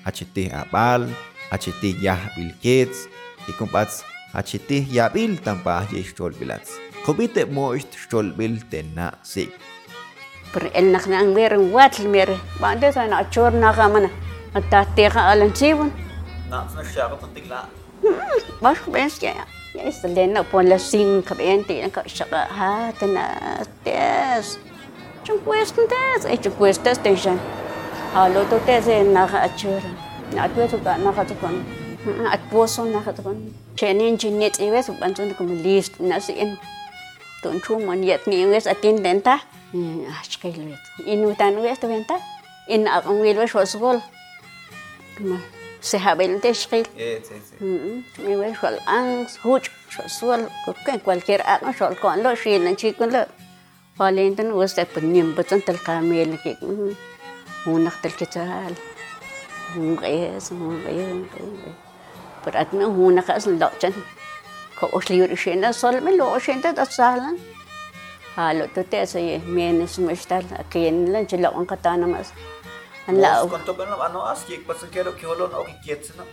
hachiti 0.04 0.44
abal 0.62 1.08
hachiti 1.50 1.96
yah 2.06 2.20
bilkets 2.36 3.08
ikumpats 3.50 4.04
hachiti 4.36 4.84
yabil 4.96 5.32
tampa 5.40 5.80
ye 5.94 6.04
chol 6.16 6.36
bilats 6.36 6.86
Kobite 7.06 7.46
moist 7.46 7.94
stolbil 7.94 8.58
tena 8.66 9.12
sik. 9.22 9.75
پر 10.56 10.66
ال 10.74 10.84
نخ 10.92 11.08
نانگیر 11.08 11.54
وات 11.54 12.00
المیر 12.00 12.28
بعد 12.60 12.90
سان 12.90 13.12
أنا 13.12 13.50
نخ 13.70 13.78
منا 13.78 14.08
اتا 14.56 14.84
تیغ 14.96 15.16
الان 15.16 15.54
سیون 15.54 15.90
نا 16.50 16.64
سن 16.74 16.84
شاغت 16.94 17.20
تقلا 17.34 17.60
باش 18.62 18.76
بنس 18.86 19.22
يا 19.22 19.34
يستلنا 19.74 20.44
بولا 20.52 20.78
سين 20.78 21.22
كبنتي 21.22 21.84
انك 21.84 22.06
شقا 22.06 22.44
هاتنا 22.58 23.24
تيس 23.84 24.58
چون 25.24 25.36
کوست 25.44 25.74
تیز 25.74 26.26
ای 26.26 26.36
چون 26.36 26.52
کوست 26.52 26.88
تیشن 26.88 27.36
حالا 28.14 28.44
تو 28.44 28.58
تیز 28.66 28.88
نخ 28.88 29.34
اچور 29.34 29.82
ناتوی 30.34 30.68
تو 30.68 30.76
نخ 31.04 31.16
تو 31.28 31.34
کن 31.42 31.66
اتبوسو 32.32 32.84
نخ 32.84 33.04
تو 33.16 33.22
کن 33.22 33.36
چنین 33.76 34.16
جنیت 34.16 34.60
ایوه 34.60 34.82
تو 34.82 34.92
بانتون 34.92 35.34
کم 35.38 35.52
لیست 35.52 36.00
نسی 36.00 36.40
ان 36.40 36.56
تون 37.42 37.60
چون 37.60 37.82
من 37.82 38.02
یت 38.02 38.28
نیویس 38.28 38.66
اتین 38.66 38.96
دنتا 38.96 39.38
ашкайлвит 40.20 40.84
инутанвиат 41.12 41.82
вента 41.82 42.16
ин 42.68 42.82
акъвилваш 42.88 43.52
васгол 43.54 43.98
сехабелте 45.80 46.48
ашкил 46.50 46.86
иwe 48.30 48.48
xol'an 48.60 49.06
juch 49.42 49.68
xolsuol 49.94 50.42
kuken 50.64 50.98
cualquier 51.04 51.40
ak'on 51.54 51.72
xolkonlo 51.78 52.30
xilanchikunlo 52.42 53.22
qolintan 53.98 54.48
wuste 54.58 54.82
pues 54.92 55.04
nimpatsan 55.14 55.60
talqamilnki 55.66 56.52
unaq 57.72 57.96
talkitsal 58.02 58.74
unq'es 59.80 60.46
unq'e 60.52 60.92
unq'e 61.14 61.40
unq'e 61.48 61.70
per 62.42 62.54
akna 62.62 62.84
unaqas 63.06 63.44
lo'chan 63.60 63.94
ko'oxliurixinta 64.78 65.68
solmen 65.80 66.14
lo'oxinta 66.20 66.68
tasalan 66.78 67.36
halo 68.36 68.66
to 68.74 68.82
te 68.84 69.06
sa 69.06 69.18
ye 69.18 69.38
mienes 69.38 69.98
mo 69.98 70.10
estar 70.10 70.44
aquí 70.60 70.86
en 70.86 71.12
la 71.12 71.24
chila 71.24 71.50
wan 71.54 71.66
kata 71.66 71.96
na 71.96 72.06
mas 72.06 72.32
an 73.08 73.20
la 73.22 73.30
con 73.52 73.64
to 73.64 73.72
ben 73.78 73.88
ano 73.88 74.20
as 74.32 74.44
ye 74.48 74.58
pas 74.58 74.84
quiero 74.92 75.16
que 75.16 75.26
holo 75.26 75.48
no 75.48 75.64
que 75.64 75.74
quieres 75.84 76.12
no 76.16 76.24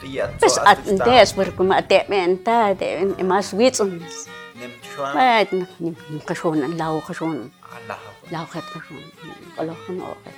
Pues 0.00 0.58
antes, 0.64 1.32
porque 1.32 1.62
me 1.64 1.76
atenta, 1.76 2.76
más 3.24 3.52
witzens. 3.52 4.28
Нет, 4.54 5.96
кашон, 6.24 6.76
лау 6.78 7.00
кашон. 7.00 7.50
Лау 8.30 8.46
хэт 8.46 8.64
кашон. 8.72 9.02
Олохон 9.58 10.00
оохэ. 10.00 10.30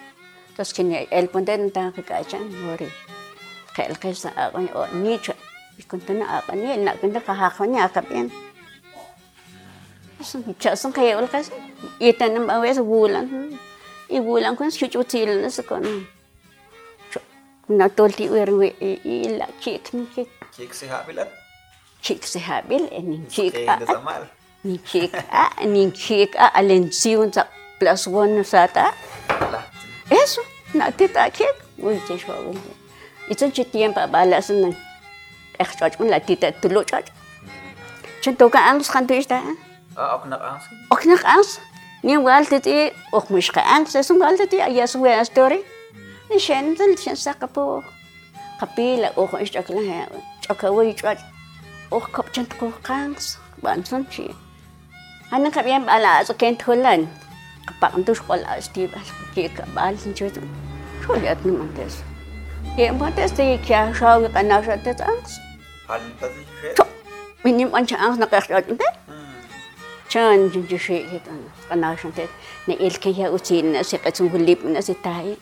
Тос 0.56 0.72
кини 0.72 1.06
эл 1.10 1.28
пунден 1.28 1.70
та 1.70 1.92
качан 1.92 2.48
мори. 2.64 2.88
Кэл 3.76 3.96
кэса 3.96 4.30
агон 4.36 4.68
о 4.74 4.86
ничо. 4.92 5.34
Икунтана 5.78 6.38
агон 6.38 6.64
не 6.64 6.76
на 6.76 6.96
кэнда 6.96 7.20
кахахоня 7.20 7.84
акапен. 7.84 8.32
Chasun 10.20 10.92
kaya 10.92 11.16
ul 11.16 11.28
kas 11.28 11.50
itan 12.00 12.34
nam 12.34 12.50
awes 12.50 12.78
wulan. 12.78 13.56
I 14.10 14.20
wulan 14.20 14.56
kun 14.56 14.70
shuch 14.70 14.96
util 15.00 15.40
nas 15.42 15.60
kon. 15.68 16.06
Na 17.68 17.88
tolti 17.88 18.28
wer 18.28 18.50
we 18.52 18.68
i 18.80 19.16
la 19.38 19.46
chik 19.60 19.94
ni 19.94 20.04
chik. 20.14 20.28
Chik 20.52 20.74
se 20.74 20.86
habilan 20.92 21.28
chik 22.02 22.26
se 22.26 22.38
habil 22.38 22.84
eh, 22.92 22.98
en 22.98 23.26
chik 23.30 23.54
a 23.68 23.76
ni 24.64 24.76
chik 24.90 25.12
a 25.14 25.66
ni 25.66 25.90
chik 25.90 26.36
a 26.36 26.46
alensiun 26.58 27.32
sa 27.32 27.44
plus 27.78 28.06
one 28.06 28.44
sata 28.44 28.92
eso 30.10 30.42
na 30.74 30.90
tita 30.90 31.30
chik. 31.30 31.56
Un 31.78 32.00
che 32.06 32.18
shogun 32.18 32.60
itun 33.30 33.50
chi 33.54 33.64
tiempo 33.64 34.06
balas 34.12 34.50
na. 34.50 34.68
Ech 35.58 35.72
chach 35.78 36.00
un 36.00 36.08
la 36.10 36.18
tita 36.20 36.52
tulu 36.52 36.84
chach 36.84 37.08
Ich 38.20 38.28
mm. 38.28 38.36
toka 38.36 38.58
anus 38.58 38.88
khantu 38.92 39.14
ista 39.16 39.36
eh? 39.36 39.69
أقنق 39.98 40.42
أنس 40.42 40.62
أقنق 40.92 41.26
أنس 41.26 41.60
نيم 42.04 42.28
غالتتي 42.28 42.92
أخ 43.14 43.32
مش 43.32 43.50
أنس 43.58 43.96
اسم 43.96 44.22
غالتتي 44.22 44.64
أيا 44.64 44.86
سوي 44.86 45.20
أستوري 45.20 45.64
نشان 46.36 46.74
ذل 46.74 46.98
شان 46.98 47.14
ساقبو 47.14 47.82
قبيلة 48.60 49.12
أخ 49.16 49.34
إيش 49.34 49.56
أكلها 49.56 50.08
أكوي 50.50 50.92
جوال 50.92 51.18
أخ 51.92 52.10
كبتن 52.10 52.48
تكو 52.48 52.70
قانس 52.84 53.38
بانسون 53.62 54.06
شي 54.10 54.28
أنا 55.32 55.50
كبيان 55.50 55.86
بالا 55.86 56.20
أزكين 56.20 56.58
تولان 56.58 57.08
قبقن 57.66 58.04
دوش 58.04 58.20
قول 58.20 58.38
أستيب 58.38 58.90
أسكي 58.94 59.48
كبال 59.48 59.98
سنجوتو 59.98 60.40
شو 61.06 61.14
لأت 61.14 61.46
نمانتس 61.46 61.96
يا 62.78 62.92
مهندس 62.92 63.32
تيجي 63.32 63.94
شاوي 63.94 64.26
قناشة 64.26 64.76
تتأنس 64.76 65.40
هل 65.90 66.00
بذي 66.22 66.46
خير؟ 66.62 66.74
شو 66.76 66.84
من 67.44 67.60
يوم 67.60 67.76
أنشأ 67.76 67.96
أنس 67.96 68.18
نقاش 68.18 68.50
أنت 68.52 68.82
chan 70.12 70.50
ju 70.50 70.62
ju 70.70 70.78
she 70.86 70.98
ke 71.12 71.20
kan 71.28 71.38
kana 71.68 71.94
shante 72.02 72.24
ne 72.66 72.74
el 72.88 72.98
ke 73.06 73.14
ya 73.20 73.30
uti 73.38 73.62
na 73.62 73.82
se 73.92 74.02
patun 74.04 74.30
gulip 74.34 74.66
na 74.74 74.80
se 74.88 74.94
tai 75.06 75.36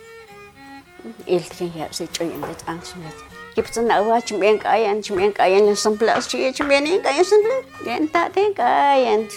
el 1.36 1.50
ke 1.56 1.68
ya 1.80 1.90
se 1.98 2.06
choy 2.18 2.30
en 2.36 2.46
det 2.46 2.64
ang 2.72 2.80
sunat 2.92 3.16
kip 3.56 3.66
tsan 3.72 3.90
awa 3.98 4.20
chim 4.30 4.42
en 4.52 4.58
kai 4.64 4.80
an 4.92 5.02
chim 5.08 5.18
en 5.26 5.32
kai 5.40 5.50
an 5.58 5.74
sam 5.84 5.98
plus 6.00 6.32
chi 6.32 6.52
chim 6.60 6.70
en 6.78 6.88
kai 7.08 7.18
sam 7.32 7.46
plus 7.48 7.84
den 7.90 8.08
ta 8.16 8.28
te 8.38 8.48
kai 8.62 9.04
an 9.16 9.28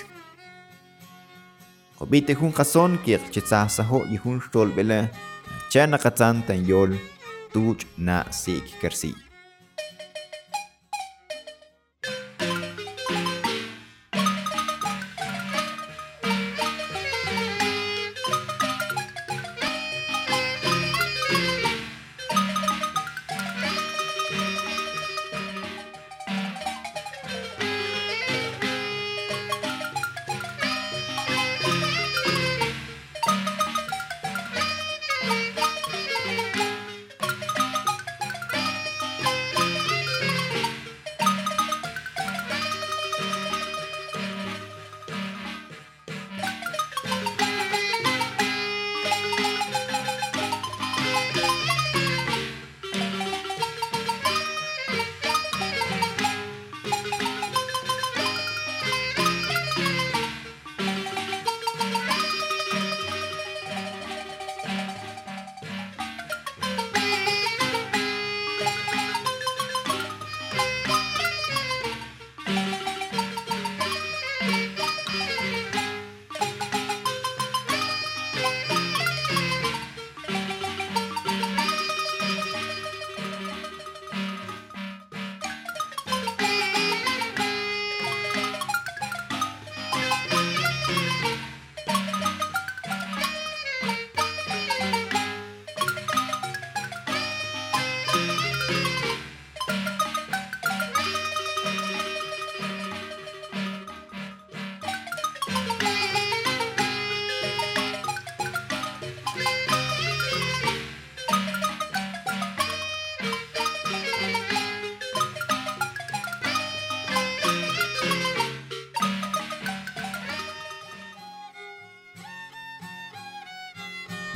Obite 2.01 2.33
hun 2.33 2.51
kason 2.57 2.97
kiek 3.05 3.21
chitsa 3.33 3.59
saho 3.69 3.99
y 4.09 4.17
hun 4.23 4.41
stol 4.41 4.69
bele. 4.77 4.99
Chana 5.71 5.97
katsan 6.03 6.41
tan 6.47 6.65
yol 6.65 6.97
tuch 7.53 7.85
na 7.97 8.23
sik 8.31 8.65
kersi. 8.81 9.13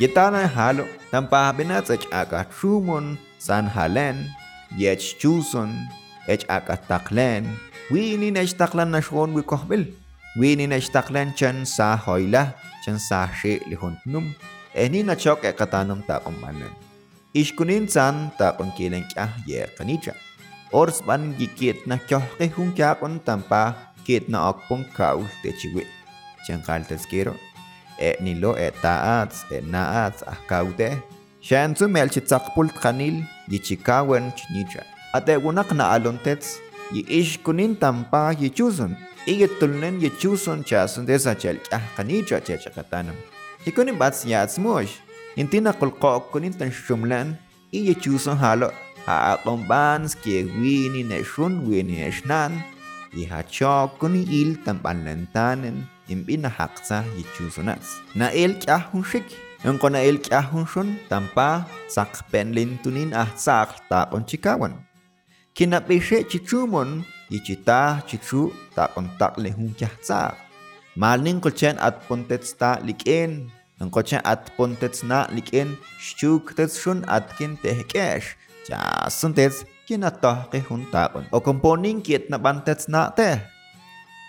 Gitana 0.05 0.45
halo 0.45 0.85
tampa 1.09 1.50
benatsa 1.50 1.97
aka 2.13 2.45
trumon 2.53 3.17
san 3.41 3.65
halen 3.65 4.29
yech 4.77 5.17
chuson 5.17 5.74
ech 6.29 6.45
aka 6.45 6.77
taklen 6.85 7.50
winin 7.89 8.38
nech 8.38 8.53
taklan 8.53 8.93
nashon 8.93 9.33
wi 9.33 9.41
kohbel 9.41 9.81
wini 10.38 10.69
nech 10.69 10.93
taklan 10.93 11.33
chen 11.33 11.65
sa 11.65 11.97
hoila 11.97 12.53
chan 12.85 13.01
sa 13.01 13.25
she 13.33 13.57
lihon 13.65 13.97
num 14.05 14.25
eni 14.77 15.01
na 15.01 15.17
chok 15.17 15.41
e 15.50 15.51
katanum 15.57 16.05
ta 16.05 16.21
kumanen 16.21 16.69
ishkunin 17.33 17.89
san 17.89 18.29
takon 18.38 18.69
kilen 18.77 19.09
kya 19.09 19.25
ye 19.50 19.65
kanicha 19.74 20.13
ors 20.69 21.01
ban 21.01 21.33
gikit 21.39 21.81
na 21.89 21.97
kyoh 21.97 22.25
hun 22.53 22.69
kya 22.77 22.93
kun 23.01 23.17
tampa 23.25 23.63
kit 24.05 24.29
na 24.29 24.53
okpon 24.53 24.85
kaus 24.93 25.33
te 25.41 25.50
chiwi 25.59 25.81
chen 26.45 26.62
kaltes 26.62 27.09
e 27.99 28.15
nilo 28.25 28.51
e 28.57 28.69
ta'atz 28.83 29.45
e 29.51 29.61
na'atz 29.73 30.23
ajkawte 30.33 30.87
ah 30.91 30.99
xantzumel 31.48 32.09
chitzaqpul 32.15 32.70
tqanil 32.75 33.17
yichikawen 33.51 34.31
chinicha 34.37 34.81
ate 35.17 35.33
wunaq 35.46 35.70
na'alontetz 35.79 36.57
yi'ixkunin 36.96 37.75
tampaj 37.83 38.41
yichuson 38.46 38.91
iyetulnen 39.31 40.01
yichuson 40.05 40.63
chason 40.70 41.05
desachel 41.09 41.57
k'ajqanicha 41.65 42.37
chechaqatanam 42.48 43.17
yikunin 43.65 43.98
batz 44.01 44.25
yatzmuox 44.33 44.89
intina 45.41 45.72
qolqo'kunin 45.79 46.53
tan 46.59 46.72
xumlan 46.72 47.27
iyichuson 47.77 48.39
jalo. 48.39 48.72
Ja'aqonbans 49.05 50.17
kiewini 50.24 51.05
nexun 51.05 51.61
wini 51.70 52.01
exnan 52.09 52.57
yihachokuni 53.13 54.25
il 54.39 54.57
tampanlantanen 54.65 55.85
Imbina 56.07 56.50
haksa 56.50 57.03
yi 57.18 57.24
chusunats. 57.33 58.01
Na 58.13 58.29
el 58.29 58.53
kah 58.61 58.83
hun 58.91 59.03
shik. 59.03 59.25
Ang 59.65 59.81
kona 59.81 59.98
el 60.05 60.22
kyahon 60.22 60.61
shon 60.70 61.01
tampa 61.09 61.65
sak 61.89 62.13
penlin 62.29 62.77
ah 63.18 63.33
sak 63.33 63.89
ta 63.89 64.05
on 64.13 64.22
chikawan. 64.22 64.77
Kinapeshe 65.57 66.22
chichumon 66.29 67.01
ichita 67.33 68.05
chichu 68.05 68.53
ta 68.77 68.94
on 68.94 69.09
tak 69.18 69.33
le 69.41 69.50
hun 69.50 69.74
kyah 69.74 69.89
sak. 70.05 70.37
Malning 70.94 71.41
kochen 71.41 71.81
at 71.81 71.98
pontets 72.05 72.53
ta 72.53 72.77
liken. 72.85 73.50
Ang 73.81 73.89
kochen 73.89 74.22
at 74.22 74.53
pontets 74.53 75.01
na 75.01 75.25
liken 75.33 75.74
shuk 75.98 76.53
tets 76.53 76.77
shun 76.77 77.01
at 77.09 77.25
kin 77.33 77.57
tehkesh. 77.57 78.37
Ja 78.70 79.09
suntets 79.09 79.65
kinatoh 79.89 80.46
ke 80.53 80.61
hun 80.61 80.85
ta 80.94 81.09
on. 81.18 81.25
O 81.33 81.41
komponing 81.41 82.05
kiet 82.05 82.29
na 82.29 82.37
bantets 82.37 82.85
na 82.85 83.09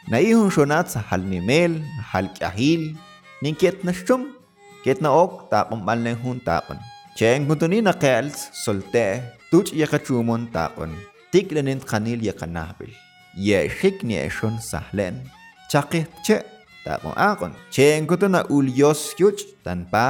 Naihun 0.07 0.55
xonatsa 0.55 1.03
hal 1.03 1.19
nimel, 1.27 1.83
hal 1.99 2.31
kahil, 2.38 2.95
nin 3.42 3.55
kiet 3.59 3.83
nashtum, 3.83 4.38
kiet 4.85 5.03
na 5.03 5.11
ok 5.11 5.51
tapon 5.51 5.83
mal 5.83 5.99
na 5.99 6.14
hun 6.14 6.38
tapon. 6.38 6.79
Chen 7.19 7.42
kuntuni 7.49 7.83
na 7.83 7.90
kels, 7.90 8.55
solte, 8.55 9.19
tuch 9.51 9.75
yakachumon 9.75 10.47
tapon, 10.55 10.95
Tik 11.33 11.51
lenin 11.51 11.81
kanil 11.83 12.23
yakanahbil. 12.23 12.95
Ye 13.35 13.69
shik 13.69 14.05
ni 14.07 14.14
eshon 14.14 14.62
sahlen. 14.62 15.27
Chakih 15.73 16.07
che, 16.25 16.38
tapon 16.87 17.12
akon. 17.19 17.53
Chen 17.75 18.07
kuntuna 18.07 18.47
ulyos 18.47 19.11
yuch, 19.19 19.42
tan 19.64 19.90
pa, 19.90 20.07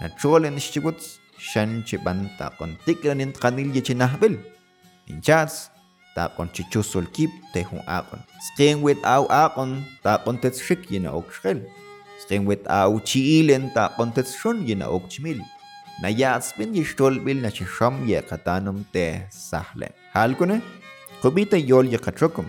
na 0.00 0.08
cholen 0.18 0.58
shibuts, 0.58 1.22
shan 1.38 1.84
chiban 1.86 2.26
tapon, 2.38 2.74
Tik 2.84 3.04
lenin 3.04 3.30
kanil 3.32 3.70
yachinahbil. 3.70 4.34
Ninchats, 5.06 5.70
taqon 6.16 6.48
chichusol 6.54 7.06
kip 7.16 7.30
te 7.52 7.62
hun 7.68 7.82
aqon 7.98 8.20
sqen 8.46 8.82
wet 8.84 9.00
aw 9.04 9.24
aqon 9.44 9.70
taqon 10.04 10.36
tetshik 10.42 10.90
yina 10.92 11.10
ok 11.18 11.28
shqel 11.36 11.58
sqen 12.22 12.46
without 12.46 12.70
aw 12.70 12.90
chiilen 13.08 13.64
taqon 13.74 14.10
tetshun 14.16 14.56
yina 14.68 14.86
ok 14.96 15.04
chmil. 15.12 15.40
Na 16.02 16.08
yaatspin 16.08 16.74
yishtol 16.74 17.20
bil 17.24 17.38
na 17.42 17.50
chishom 17.56 17.94
ye 18.08 18.18
qatanum 18.30 18.78
te 18.92 19.06
sahlen. 19.30 19.92
halkune 20.14 20.56
qubita 21.22 21.58
yol 21.70 21.86
ye 21.92 21.98
qatrokum 21.98 22.46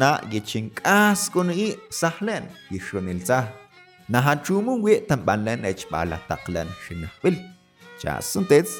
na 0.00 0.10
ye 0.32 0.40
chinkas 0.40 1.30
kun 1.32 1.50
i 1.50 1.74
sahlen 1.90 2.44
yishronil 2.70 3.20
sah 3.28 3.46
na 4.08 4.20
hachumun 4.26 4.82
we 4.82 5.00
tambanlan 5.08 5.64
echbala 5.70 6.18
taqlan 6.28 6.68
shinahbil 6.84 7.36
chasun 8.00 8.44
tets 8.50 8.78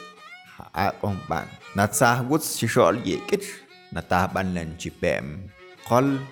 aqon 0.75 1.17
ban. 1.29 1.47
Na 1.75 1.87
tsahwuts 1.87 2.59
chishol 2.59 2.97
ye 3.05 3.17
Na 3.91 4.01
tahbanlen 4.01 4.79
chipem. 4.79 5.51
Kol 5.89 6.23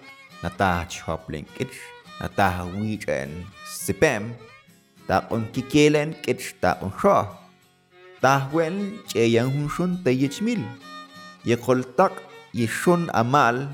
na 0.42 0.48
tah 0.48 0.86
chopling 0.86 1.46
kich. 1.58 1.74
Na 2.22 2.30
tah 2.30 2.66
wichen 2.74 3.46
sipem. 3.66 4.34
Ta 5.08 5.26
on 5.32 5.48
kikelen 5.52 6.14
kech 6.22 6.54
ta 6.60 6.78
sho 7.00 7.26
ta 8.20 8.50
wen 8.52 8.98
che 9.08 9.24
yang 9.26 9.50
hun 9.50 9.68
shun 9.70 9.90
te 10.04 10.10
yichmil 10.10 10.60
ye 11.48 11.56
kol 11.56 11.80
tak 11.96 12.12
ye 12.52 12.66
shun 12.66 13.08
amal. 13.14 13.66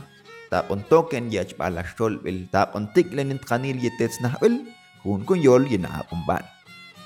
Ta 0.50 0.62
token 0.90 1.32
yach 1.34 1.56
bala 1.58 1.82
shol 1.82 2.22
bil. 2.22 2.46
Ta 2.52 2.70
on 2.76 2.86
tiklen 2.94 3.32
in 3.34 3.40
kanil 3.42 3.76
ye 3.82 3.90
tets 3.98 4.20
na 4.22 4.30
hun 4.40 5.20
kun 5.26 5.42
yol 5.42 5.66
ye 5.66 5.76
na 5.76 6.06
on 6.12 6.22
ban. 6.28 6.44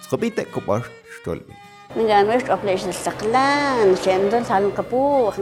Skobite 0.04 0.44
ko 0.52 0.60
ba 0.60 0.84
shol 1.24 1.40
bil. 1.40 1.56
Ngan 1.96 2.28
west 2.28 2.52
operation 2.52 2.92
saklan, 2.92 3.96
chendol 4.04 4.44
salun 4.44 4.68
kapu, 4.76 5.32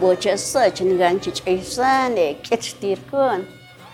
bochasa 0.00 0.62
chingan 0.76 1.16
chichaisan 1.22 2.18
e 2.26 2.28
ketchtirkon 2.46 3.40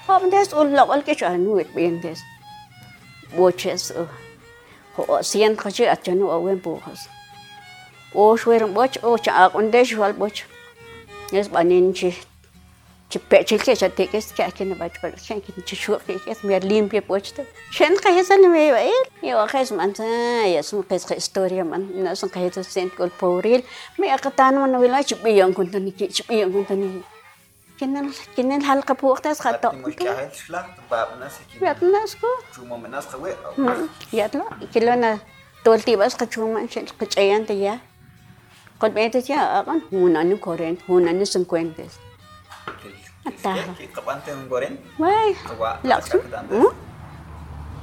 homdes 0.07 0.49
ullawal 0.61 1.03
ke 1.07 1.15
chanuit 1.21 1.69
bindes 1.77 2.21
boches 3.37 3.93
ho 4.95 5.23
sien 5.31 5.57
khache 5.57 5.85
achanu 5.95 6.27
awen 6.37 6.59
bohas 6.65 7.01
o 8.15 8.37
shwer 8.37 8.67
boch 8.75 8.97
o 9.03 9.17
cha 9.17 9.33
akundesh 9.47 9.97
wal 9.97 10.13
boch. 10.13 10.43
Es 11.33 11.49
baninchi. 11.49 12.30
chipechil 13.11 13.61
ke 13.67 13.73
chatekes 13.83 14.27
ke 14.37 14.43
akin 14.49 14.75
bach 14.81 14.97
par 15.03 15.13
chen 15.27 15.41
kin 15.45 15.63
chishu 15.69 15.99
ke 16.07 16.19
kes 16.25 16.43
mer 16.49 16.61
limpie 16.71 17.03
pochto 17.09 17.43
chen 17.77 17.93
ka 18.03 18.11
hesan 18.17 18.51
me 18.57 18.65
el 18.71 19.05
yo 19.29 19.47
khas 19.53 19.73
man 19.79 19.95
sa 20.01 20.05
ya 20.55 20.63
sun 20.63 20.83
qis 20.91 21.05
qis 21.09 21.17
historia 21.21 21.65
man 21.71 21.83
na 22.05 22.15
sun 22.21 22.31
ka 22.35 22.41
hesan 22.45 22.65
sent 22.75 22.91
kol 22.99 23.11
poril 23.21 23.61
me 23.99 24.07
aqtan 24.17 24.61
man 24.63 24.77
wila 24.83 25.01
chipiyan 25.13 25.57
kun 25.57 25.73
tani 25.73 25.91
ki 25.99 26.07
chipiyan 26.17 26.53
kun 26.59 26.67
tani 26.73 26.91
كنا 27.81 28.11
كنا 28.37 28.57
الحلقة 28.57 28.95
بوقت 28.95 29.27
ناس 29.27 29.41
خطأ. 29.41 29.73
يات 31.63 31.83
ناس 31.83 32.17
كو. 32.21 32.27
شو 32.57 32.65
ما 32.65 32.77
من 32.77 32.91
ناس 32.91 33.07
خوي. 33.07 33.33
يات 34.13 34.37
لا 34.37 34.45
كلنا 34.75 35.19
تولتي 35.65 35.97
بس 35.97 36.15
قشو 36.15 36.53
ما 36.53 36.67
شن 36.71 36.85
قشيان 37.01 37.47
تيا. 37.47 37.81
قد 38.81 38.95
بيتي 38.95 39.33
يا 39.33 39.61
أقن 39.61 39.81
هون 39.95 40.17
أنا 40.17 40.37
كورين 40.37 40.77
هون 40.91 41.09
أنا 41.09 41.25
سنكوينتس. 41.25 42.10
Ajá. 43.45 43.97
طبعا 43.97 44.21
تنقورين 44.27 44.79
واي 44.99 45.35
لا 45.85 46.01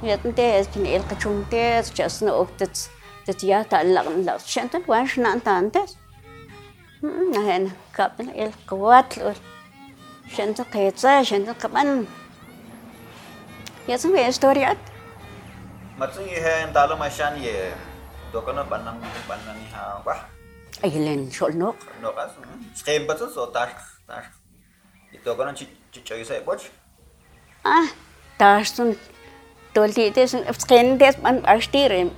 يتنتيز 0.03 0.67
كن 0.67 0.85
إلقى 0.85 1.15
تشونتيز 1.15 1.93
جاسنا 1.93 2.31
أوكتت 2.31 2.89
تتيا 3.25 3.63
تعلق 3.63 4.07
لا 4.07 4.37
شنتن 4.37 4.81
وانش 4.87 5.19
نانتا 5.19 5.59
انتس 5.59 5.97
نهين 7.33 7.71
كابن 7.95 8.29
القوات 8.29 9.17
الأول 9.17 9.35
شنتن 10.37 10.63
قيتزا 10.63 11.23
شنتن 11.23 11.53
كمان 11.53 12.05
يتم 13.87 14.15
يستوريات 14.15 14.77
Matsun 15.97 16.29
yi 16.29 16.37
hen 16.45 16.73
dalo 16.73 16.93
ma 16.97 17.09
shan 17.09 17.33
ye 17.41 17.73
dokono 18.33 18.61
banang 18.69 19.01
banang 19.29 19.61
ha 19.73 19.83
wah. 20.05 20.19
Ay 20.85 20.93
len 21.05 21.21
shol 21.33 21.53
nok. 21.57 21.77
Nok 22.03 22.17
asu. 22.23 22.39
Skem 22.79 23.07
batsu 23.09 23.25
so 23.33 23.49
tar 23.55 23.69
tar 24.07 24.21
¿Y 25.11 25.17
chicho 25.17 25.71
chichoyos 25.91 26.27
de 26.29 26.41
poch? 26.41 26.63
Ah, 27.63 27.87
tarsun. 28.37 28.97
Tolites, 29.73 30.35
skentes, 30.59 31.21
man, 31.21 31.43
ashtirem. 31.45 32.11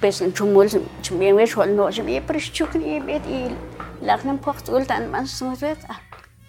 Pues 0.00 0.20
en 0.20 0.32
chumul, 0.32 0.68
chumien, 1.02 1.36
chumol, 1.46 1.74
no, 1.74 1.90
chumien, 1.90 2.22
eh, 2.22 2.24
pero 2.26 2.38
chumien, 2.38 3.08
eh, 3.08 3.20
y 3.26 3.46
eh, 3.46 3.56
lagnan 4.02 4.38
pochtul 4.38 4.86
tan 4.86 5.10
man 5.10 5.26
sunret. 5.26 5.78
Ah, 5.88 6.00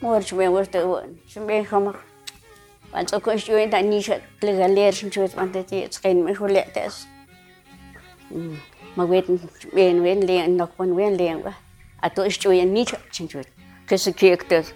mor 0.02 0.24
chumien, 0.24 0.52
wurte, 0.52 0.80
chumien, 1.28 1.66
como. 1.66 1.94
Want 2.92 3.16
ook 3.16 3.28
als 3.28 3.46
je 3.46 3.62
in 3.62 3.70
dat 3.70 3.84
niet 3.84 4.20
legaleert, 4.40 5.34
want 5.34 5.54
het 5.54 5.72
is 5.72 5.98
geen 5.98 6.24
meer 6.24 6.68
is. 6.86 7.08
Maar 8.96 9.08
Ma 9.08 9.24
een 9.74 10.02
wen 10.02 10.26
leen, 10.26 10.56
nog 10.56 10.70
een 10.78 10.96
wen 10.96 11.16
leen. 11.16 11.44
Het 12.00 12.18
is 12.18 12.36
je 12.36 12.50
niet, 12.50 12.94
dus 13.86 14.08
ik 14.08 14.16
kijk 14.16 14.50
dat. 14.50 14.74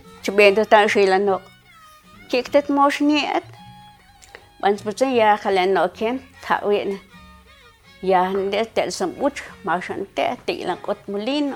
No 5.73 5.87
ken 5.89 6.19
ta 6.41 6.59
win. 6.63 6.99
Ya 8.01 8.29
nde 8.29 8.65
tel 8.75 8.91
sam 8.91 9.11
but 9.19 9.41
ma 9.63 9.79
shan 9.79 10.05
te 10.15 10.25
ti 10.45 10.63
lang 10.63 10.77
kot 10.81 10.97
mulin. 11.07 11.53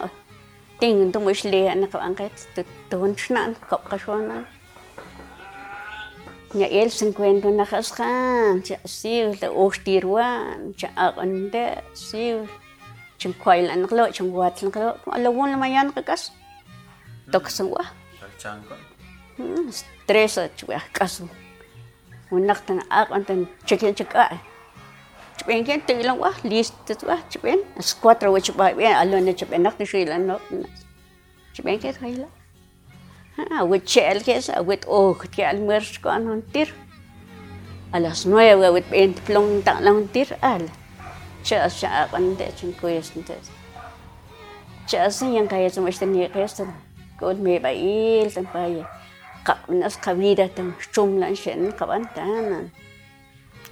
Ting 0.80 1.12
tu 1.12 1.19
mush 1.19 1.45
le 1.45 1.75
na 1.75 1.88
ka 1.88 1.99
angkat. 1.99 2.32
Tu 2.56 2.63
tu 2.89 3.15
snan 3.17 3.56
kop 3.69 3.89
ka 3.89 3.97
shona. 3.97 4.45
Ya 6.54 6.67
él 6.67 6.89
se 6.89 7.06
encuentra 7.06 7.49
en 7.49 7.58
la 7.58 7.65
jascan, 7.65 8.63
ya 8.63 8.78
sí, 8.86 9.23
la 9.41 9.51
ostiruan, 9.51 10.73
ya 10.78 10.89
agande, 10.95 11.84
sí, 11.93 12.34
chun 13.17 13.34
kwailan 13.34 13.86
klo, 13.89 14.10
chun 14.13 14.32
watlan 14.32 14.71
klo, 14.71 14.95
ala 15.12 15.30
won 15.32 15.51
la 15.51 15.58
mayan 15.58 15.91
kakas. 15.91 16.32
chancon? 18.45 18.77
Tres 20.05 20.39
chuacas. 20.55 21.23
Unactan 22.31 22.79
acantan 22.89 23.49
chiquen 23.65 23.95
chica. 23.95 24.29
Chipen 25.38 25.65
quien 25.65 25.81
te 25.81 25.93
ilan 25.93 26.17
wa, 26.19 26.31
listo 26.43 26.95
tu 26.95 27.08
wa, 27.08 27.17
chipen. 27.29 27.60
Es 27.77 27.93
cuatro 27.95 28.31
wa 28.31 28.39
chipa 28.39 28.73
bien, 28.73 28.95
alone 28.95 29.36
chipen 29.36 29.63
nak 29.63 29.79
ni 29.79 29.86
shilan 29.86 30.27
no. 30.27 30.39
Chipen 31.53 31.79
que 31.79 31.93
traila. 31.93 32.27
Ah, 33.38 33.63
wit 33.63 33.86
chel 33.86 34.23
que 34.23 34.38
es, 34.38 34.49
wit 34.65 34.86
o 34.88 35.13
que 35.13 35.45
almuerzo 35.45 36.01
con 36.01 36.27
un 36.29 36.41
tir. 36.41 36.73
A 37.91 37.99
las 37.99 38.25
nueve 38.25 38.69
wit 38.71 38.89
veinte 38.89 39.21
plong 39.21 39.63
tan 39.63 39.84
la 39.84 39.91
un 39.91 40.08
tir 40.08 40.38
al. 40.41 40.69
Chas 41.43 41.79
cha 41.79 42.03
acantan 42.03 42.55
chincues 42.55 43.12
entonces. 43.15 43.51
Chas 44.88 45.21
yang 45.21 45.47
kaya 45.47 45.69
semua 45.69 45.89
istri 45.89 46.08
ni 46.08 46.29
kaya 46.29 46.47
كون 47.19 47.36
مي 47.36 47.60
بعيل 47.60 48.32
تنباي 48.32 48.86
قبناس 49.45 49.97
قبيدة 49.97 50.47
تنشم 50.47 51.19
لانشان 51.19 51.71
قبان 51.71 52.06
تانا 52.15 52.69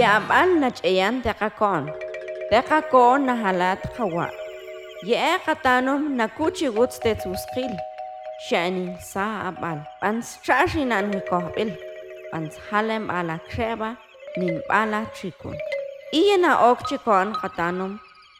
yab'al 0.07 0.49
nach'eyan 0.63 1.15
taqakon 1.25 1.83
taqakon 2.51 3.19
najalal 3.27 3.77
taqawa' 3.83 4.31
ye'ej 5.09 5.39
qatanom 5.45 6.01
nakuchiwutz 6.19 6.95
tetzwusqil 7.03 7.73
xa'nin 8.47 8.91
sa'ab'al 9.13 9.79
p'antz 9.99 10.27
cha'ax 10.45 10.69
rinan 10.77 11.05
wikojb'il 11.13 11.71
p'antz 12.29 12.53
jalem 12.67 13.03
ala 13.17 13.35
kxeba 13.49 13.89
ninb'ala 14.39 15.01
chikun 15.17 15.57
iya 16.19 16.37
na 16.43 16.51
ok 16.69 16.79
chikon 16.89 17.27
qatanom 17.41 17.91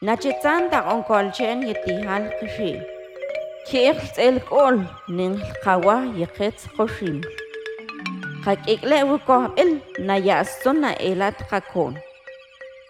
nachetzan 0.06 0.62
taq'onkolchen 0.72 1.58
yetijal 1.68 2.24
qixi' 2.38 2.80
ki'l 3.68 3.98
tz'el 4.14 4.36
k'ol 4.48 4.76
nin 5.18 5.34
qawaj 5.64 6.04
yiqetz 6.20 6.60
qoxim 6.76 7.18
Kakikle 8.48 9.04
wukohbil 9.04 9.76
na 10.00 10.16
yason 10.16 10.80
na 10.80 10.96
elat 10.96 11.36
kakon. 11.52 12.00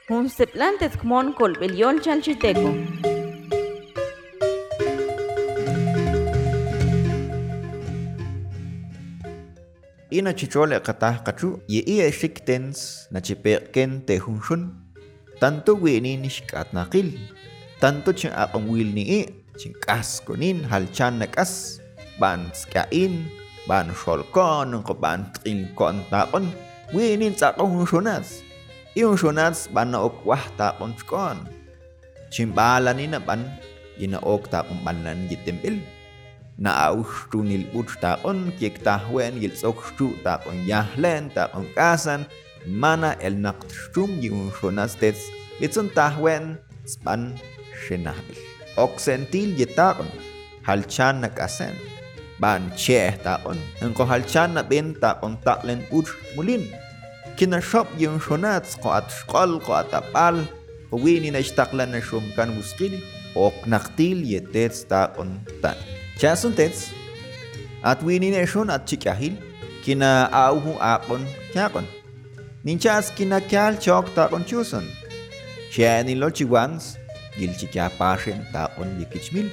Hun 0.06 0.30
seplantes 0.30 0.94
kmon 1.02 1.34
kol 1.34 1.50
bilyol 1.58 1.98
chalchiteko. 1.98 2.70
Ina 10.14 10.30
chichole 10.30 10.78
katah 10.78 11.26
kachu 11.26 11.58
ye 11.66 11.82
ia 11.82 12.06
shiktens 12.14 13.10
na 13.10 13.18
chipequen 13.18 14.06
te 14.06 14.22
hunshun. 14.22 14.78
Tanto 15.42 15.74
wini 15.74 16.14
nishkat 16.22 16.70
nakil. 16.70 17.18
Tanto 17.82 18.14
chin 18.14 18.30
akong 18.30 18.70
wil 18.70 18.94
ni 18.94 19.04
i 19.10 19.20
chin 19.58 19.74
kas 19.82 20.22
kunin 20.22 20.62
halchan 20.70 21.18
na 21.18 21.26
kas. 21.26 21.82
Ban 22.22 22.46
skain 22.54 23.26
ban 23.68 23.86
xolkon 24.00 24.70
ko 24.86 24.94
ban 25.02 25.20
t'inkon 25.44 25.96
taqon 26.12 26.44
winin 26.94 27.34
tsaqon 27.38 27.86
xunas 27.90 28.28
iun 29.00 29.14
xunas 29.20 29.58
ban 29.74 29.92
ok 30.06 30.16
wah 30.28 30.44
taqon 30.60 30.92
chkon 30.98 31.38
chimbala 32.32 32.90
nina 32.98 33.18
ban 33.28 33.40
ina 34.04 34.18
ok 34.34 34.42
taqon 34.52 34.78
banan 34.84 35.18
yitembil 35.30 35.76
na 36.62 36.70
aushtunil 36.88 37.64
ut 37.78 37.88
taqon 38.02 38.38
kiek 38.58 38.76
tahwen 38.86 39.32
yil 39.42 39.54
tsokshtu 39.54 40.06
taqon 40.26 40.56
yahlen 40.70 41.22
taqon 41.36 41.66
kasan. 41.76 42.22
Mana 42.66 43.16
el 43.24 43.38
naqtshtum 43.40 44.20
yun 44.20 44.50
tets 45.00 45.22
litzun 45.60 45.88
tahwen 45.96 46.58
span 46.84 47.32
shenahbil 47.86 48.36
oksentil 48.76 49.56
yetaqon 49.56 50.10
halchan 50.68 51.22
nakasen 51.22 51.72
ban 52.40 52.70
che 52.78 53.14
taon 53.22 53.58
ang 53.82 53.92
ko 53.94 54.06
halchan 54.06 54.54
na 54.54 54.62
ben 54.62 54.94
taon 54.98 55.36
taklen 55.44 55.82
uch 55.90 56.10
mulin 56.38 56.64
kina 57.38 57.58
shop 57.62 57.86
yung 57.98 58.22
shonats 58.22 58.78
ko 58.78 58.94
at 58.94 59.06
skol 59.10 59.58
ko 59.62 59.78
at 59.78 59.90
apal 59.94 60.46
Uwini 60.88 61.28
na 61.28 61.44
istaklan 61.44 61.92
na 61.92 62.00
shumkan 62.00 62.56
muskili 62.56 63.04
ok 63.36 63.68
naktil 63.68 64.24
yetets 64.24 64.88
taon 64.88 65.44
tan. 65.60 65.76
Chasun 66.16 66.56
tets 66.56 66.96
at 67.84 68.00
wini 68.00 68.32
na 68.32 68.48
shon 68.48 68.72
at 68.72 68.88
chikahil 68.88 69.36
kina 69.84 70.32
auhu 70.32 70.80
akon 70.80 71.28
kyakon. 71.52 71.84
Ninchas 72.64 73.12
kina 73.12 73.44
kyal 73.44 73.76
chok 73.76 74.08
taon 74.16 74.48
chuson. 74.48 74.88
Siya 75.68 76.00
nilo 76.00 76.32
chiwans 76.32 76.96
gil 77.36 77.52
chikya 77.52 77.92
pashen 78.00 78.40
taon 78.48 78.96
yikichmil. 78.96 79.52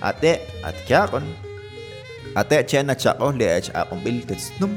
ate 0.00 0.32
atkiaqon 0.68 1.26
ate 2.40 2.56
chen 2.70 2.90
achaqoj 2.94 3.32
li 3.38 3.46
ech 3.58 3.68
a 3.70 3.82
aqombil 3.82 4.18
tetznum 4.28 4.72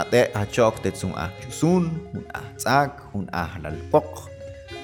ate 0.00 0.20
achok 0.42 0.82
tetzun 0.84 1.12
ajchusun 1.24 1.84
un 2.16 2.24
ajtzak 2.40 2.92
un 3.18 3.26
ajlalpoq 3.44 4.10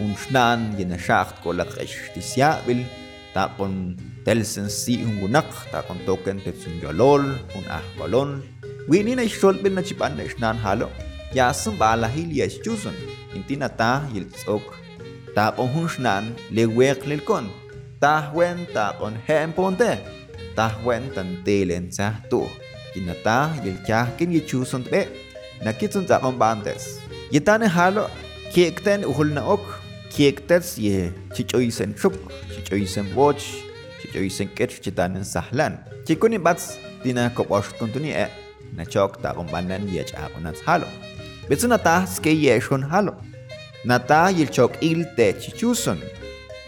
un 0.03 0.11
xnan 0.23 0.61
yenaxaxt 0.79 1.37
kolak 1.43 1.73
extisiabil 1.85 2.81
taqon 3.35 3.75
telsen 4.25 4.69
si 4.81 4.95
un 5.07 5.15
gunak 5.21 5.51
taqon 5.73 5.99
token 6.07 6.39
tetzun 6.45 6.75
yolol 6.83 7.25
un 7.59 7.65
ajbolon 7.79 8.31
winina 8.91 9.23
ixxolbil 9.31 9.75
nachipan 9.77 10.15
exnan 10.25 10.57
jalo 10.65 10.89
yasun 11.39 11.75
balahil 11.83 12.31
yechchusun 12.41 12.97
intinata 13.37 13.93
yiltzok 14.15 14.65
taqon 15.37 15.69
hun 15.75 15.87
xnan 15.95 16.25
lewek 16.57 17.01
lilkon 17.11 17.47
Tahwen 18.01 18.65
tapon 18.73 19.15
hemponte. 19.29 19.99
Tahwen 20.57 21.11
tantelen 21.15 21.93
sahtu. 21.93 22.49
Kinata 22.95 23.53
yelkahkin 23.65 24.33
yichusun 24.33 24.85
tbe. 24.85 25.05
Nakitsun 25.65 26.07
tapon 26.09 26.39
bantes. 26.39 26.97
Yetane 27.31 27.69
halo 27.69 28.09
kiekten 28.55 29.05
uhulna 29.05 29.45
ok. 29.45 29.65
Kiektes 30.11 30.79
ye 30.79 31.13
chichoisen 31.35 31.93
shuk, 32.01 32.15
chichoisen 32.55 33.07
boch, 33.15 33.45
chichoisen 34.01 34.49
ketch 34.49 34.81
chitanen 34.81 35.25
sahlan. 35.25 35.77
Chikuni 36.07 36.39
bats 36.39 36.79
tina 37.03 37.29
koposhtuntuni 37.31 38.17
e. 38.17 38.27
Nachok 38.77 39.21
tapon 39.23 39.47
banan 39.53 39.85
yech 39.93 40.15
aponats 40.17 40.65
halo. 40.65 40.89
Betsunata 41.49 42.07
ske 42.07 42.33
yeshon 42.33 42.83
halo. 42.91 43.15
Nata 43.85 44.33
yelchok 44.33 44.81
il 44.81 45.05
te 45.17 45.33
chichusun. 45.33 46.01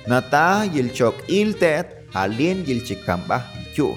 nata 0.06 0.64
yilchok 0.74 1.16
iltet 1.28 1.86
alien 2.14 2.64
yilchikambaj 2.68 3.42
yu 3.76 3.88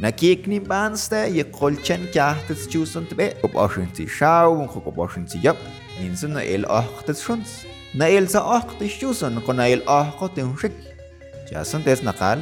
nakikni 0.00 0.58
banste 0.70 1.20
yikolchen 1.36 2.02
kyahtes 2.14 2.68
chuson 2.72 3.06
tbe 3.10 3.26
opoxinti 3.46 4.04
shaw 4.18 4.50
opoxinti 4.90 5.38
yop 5.46 5.58
na 6.34 6.42
el 6.54 6.64
ohtes 6.80 7.18
shuns 7.24 7.64
na 7.94 8.06
el 8.06 8.28
sa 8.28 8.40
ohtes 8.56 8.92
chuson 9.00 9.40
kon 9.46 9.60
el 9.60 9.82
ohkoten 9.86 10.52
shik 10.60 10.76
jason 11.50 11.82
tes 11.82 12.02
nakal 12.02 12.38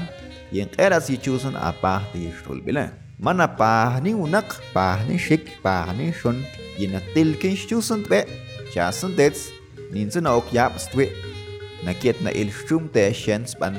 yen 0.53 0.69
eras 0.79 1.07
yichuson 1.11 1.55
apah 1.69 2.03
de 2.13 2.33
shulbila 2.43 2.91
mana 3.19 3.47
pahni 3.61 4.13
unak 4.25 4.49
pahni 4.75 5.17
shik 5.27 5.45
pahni 5.65 6.13
shun 6.21 6.45
yinatilken 6.79 7.55
chuson 7.69 8.03
tbe 8.07 8.21
jason 8.75 9.15
tes 9.19 9.39
ninsun 9.93 10.27
ok 10.27 10.47
yap 10.59 10.75
stwe 10.87 11.07
накет 11.87 12.21
на 12.21 12.29
ильшум 12.29 12.89
те 12.89 13.15
шенспан 13.15 13.77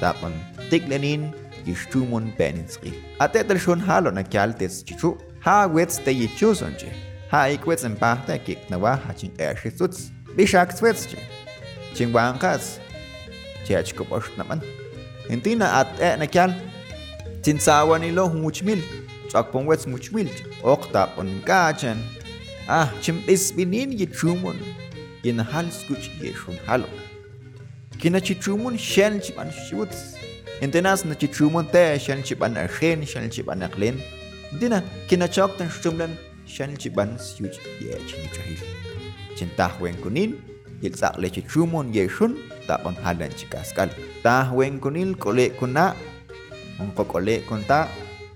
тапан 0.00 0.32
тикленин 0.70 1.34
ишчумон 1.66 2.32
пенинсри. 2.38 2.94
Атетел 3.18 3.58
шон 3.58 3.80
хало 3.80 4.10
на 4.10 4.24
кялтец 4.24 4.82
чичу, 4.84 5.18
ха 5.44 5.68
гвец 5.68 5.98
те 6.04 6.12
ечусонче, 6.24 6.90
ха 7.30 7.52
иквец 7.54 7.84
эмпахта 7.84 8.38
кик 8.38 8.58
нава 8.70 9.00
хачин 9.04 9.32
эшицуц, 9.38 9.96
бишак 10.36 10.76
цвецче. 10.76 11.18
Чингванкац, 11.96 12.78
чечко 13.66 14.04
пош 14.04 14.30
наман. 14.36 14.60
Интина 15.28 15.80
ат 15.80 15.88
э 15.98 16.16
на 16.16 16.26
кял, 16.26 16.52
цинцаван 17.42 18.02
ило 18.04 18.28
хумучмил, 18.30 18.80
чакпон 19.30 19.66
гвец 19.66 19.86
мучмил, 19.86 20.28
октапон 20.62 21.28
качен. 21.44 21.98
А, 22.68 22.88
чимпис 23.02 23.52
бинин 23.52 23.90
ечумон, 23.90 24.56
ин 25.24 25.44
хал 25.44 25.66
скуч 25.72 26.10
ешун 26.20 26.56
хало. 26.66 26.86
Halo 28.00 28.10
kina 28.10 28.20
chichumon 28.20 28.78
shen 28.78 29.20
chipan 29.20 29.50
shuts 29.52 30.16
Intenas 30.60 31.04
na 31.04 31.14
chichumon 31.14 31.70
te 31.70 31.98
shan 31.98 32.22
chiban 32.22 32.56
archen 32.56 33.06
shan 33.06 33.30
chiban 33.30 33.62
aklen. 33.62 33.96
Dina 34.58 34.82
kinachok 35.08 35.56
tan 35.56 35.68
shumlan 35.68 36.16
shan 36.46 36.76
chiban 36.76 37.16
syuch 37.18 37.56
ye 37.80 37.96
chinichahil. 38.08 38.60
Cintah 39.36 39.72
wen 39.80 39.94
kunin 40.02 40.36
il 40.82 40.94
sak 40.94 41.16
le 41.18 41.30
chichumon 41.30 41.94
ye 41.94 42.08
shun 42.08 42.36
ta 42.66 42.78
on 42.84 42.94
hadan 42.96 43.30
chikaskal. 43.32 43.88
Tah 44.22 44.52
wen 44.52 44.80
kunil 44.80 45.16
kole 45.16 45.50
kuna 45.58 45.94
on 46.78 46.92
ko 46.92 47.04
kole 47.04 47.40
kunta 47.48 47.88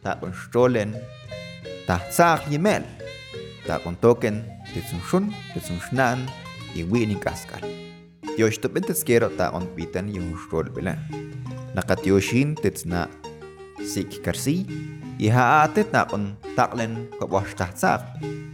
ta 0.02 0.18
on 0.22 0.32
stolen 0.32 0.96
ta 1.86 2.00
sak 2.10 2.48
yemel. 2.48 2.84
Ta 3.66 3.80
on 3.84 3.96
token 3.96 4.44
tetsun 4.72 5.00
shun 5.10 5.24
tetsun 5.52 5.76
shnan 5.80 6.24
y 6.74 6.84
wini 6.84 7.20
kaskal. 7.20 7.60
Yosh 8.34 8.58
to 8.58 8.68
bentes 8.68 9.06
quiero 9.06 9.30
ta 9.30 9.54
on 9.54 9.66
pitan 9.78 10.10
yung 10.10 10.34
stol 10.34 10.66
bela. 10.74 10.98
nakatioshin 11.74 12.54
tetsna 12.54 13.10
sik 13.82 14.22
karsi 14.22 14.62
ihaatet 15.18 15.90
na 15.90 16.06
on 16.14 16.38
taklen 16.54 17.10
kawash 17.18 17.50
tahtsak 17.58 18.00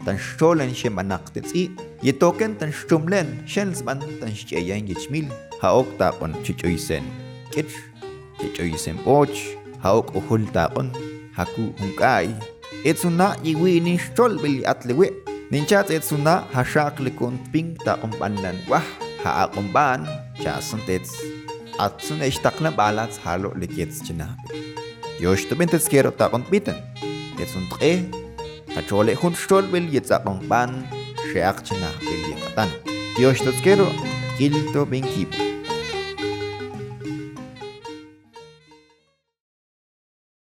tan 0.05 0.17
stolen 0.17 0.73
shem 0.73 0.97
anak 0.97 1.29
tetsi 1.37 1.69
yetoken 2.01 2.57
tan 2.57 2.73
stumlen 2.73 3.29
shens 3.45 3.85
ban 3.85 4.01
tan 4.01 4.33
shcheyan 4.33 4.89
gichmil 4.89 5.29
haok 5.61 5.89
ta 6.01 6.17
on 6.25 6.33
chichoisen 6.41 7.05
kich 7.53 7.77
chichoisen 8.41 8.97
poch 9.05 9.37
haok 9.85 10.09
uhul 10.17 10.49
ta 10.49 10.73
on 10.81 10.89
haku 11.37 11.77
hungkai 11.77 12.33
etsuna 12.89 13.37
yiwini 13.45 14.01
stol 14.01 14.41
bil 14.41 14.65
atlewe 14.65 15.13
ninchat 15.53 15.93
etsuna 15.93 16.49
hashak 16.57 16.97
lekon 17.05 17.37
ping 17.53 17.77
ta 17.85 18.01
on 18.01 18.13
pandan 18.17 18.57
wah 18.65 18.85
הערמב"ן, 19.25 20.05
שהסנטץ, 20.35 21.13
עצון 21.79 22.23
השתכנה 22.23 22.71
בעלץ 22.71 23.19
הלו 23.25 23.51
לקץ 23.57 24.03
צ'נאבי. 24.03 24.73
יוש 25.21 25.45
תבין 25.45 25.69
תזכיר 25.71 26.07
אותה 26.07 26.27
רון 26.27 26.43
ביטן, 26.51 26.77
יצון 27.39 27.63
תחי, 27.71 28.03
חדשו 28.75 29.03
לחון 29.03 29.35
שול 29.35 29.67
בל 29.71 29.87
יצא 29.91 30.19
רמב"ן, 30.27 30.83
שייך 31.33 31.61
צ'נאבי 31.61 32.35
יחתן. 32.37 32.69
יוש 33.19 33.41
תזכירו, 33.41 33.87
קילטו 34.37 34.87
בן 34.87 35.01
קיבו. 35.15 35.60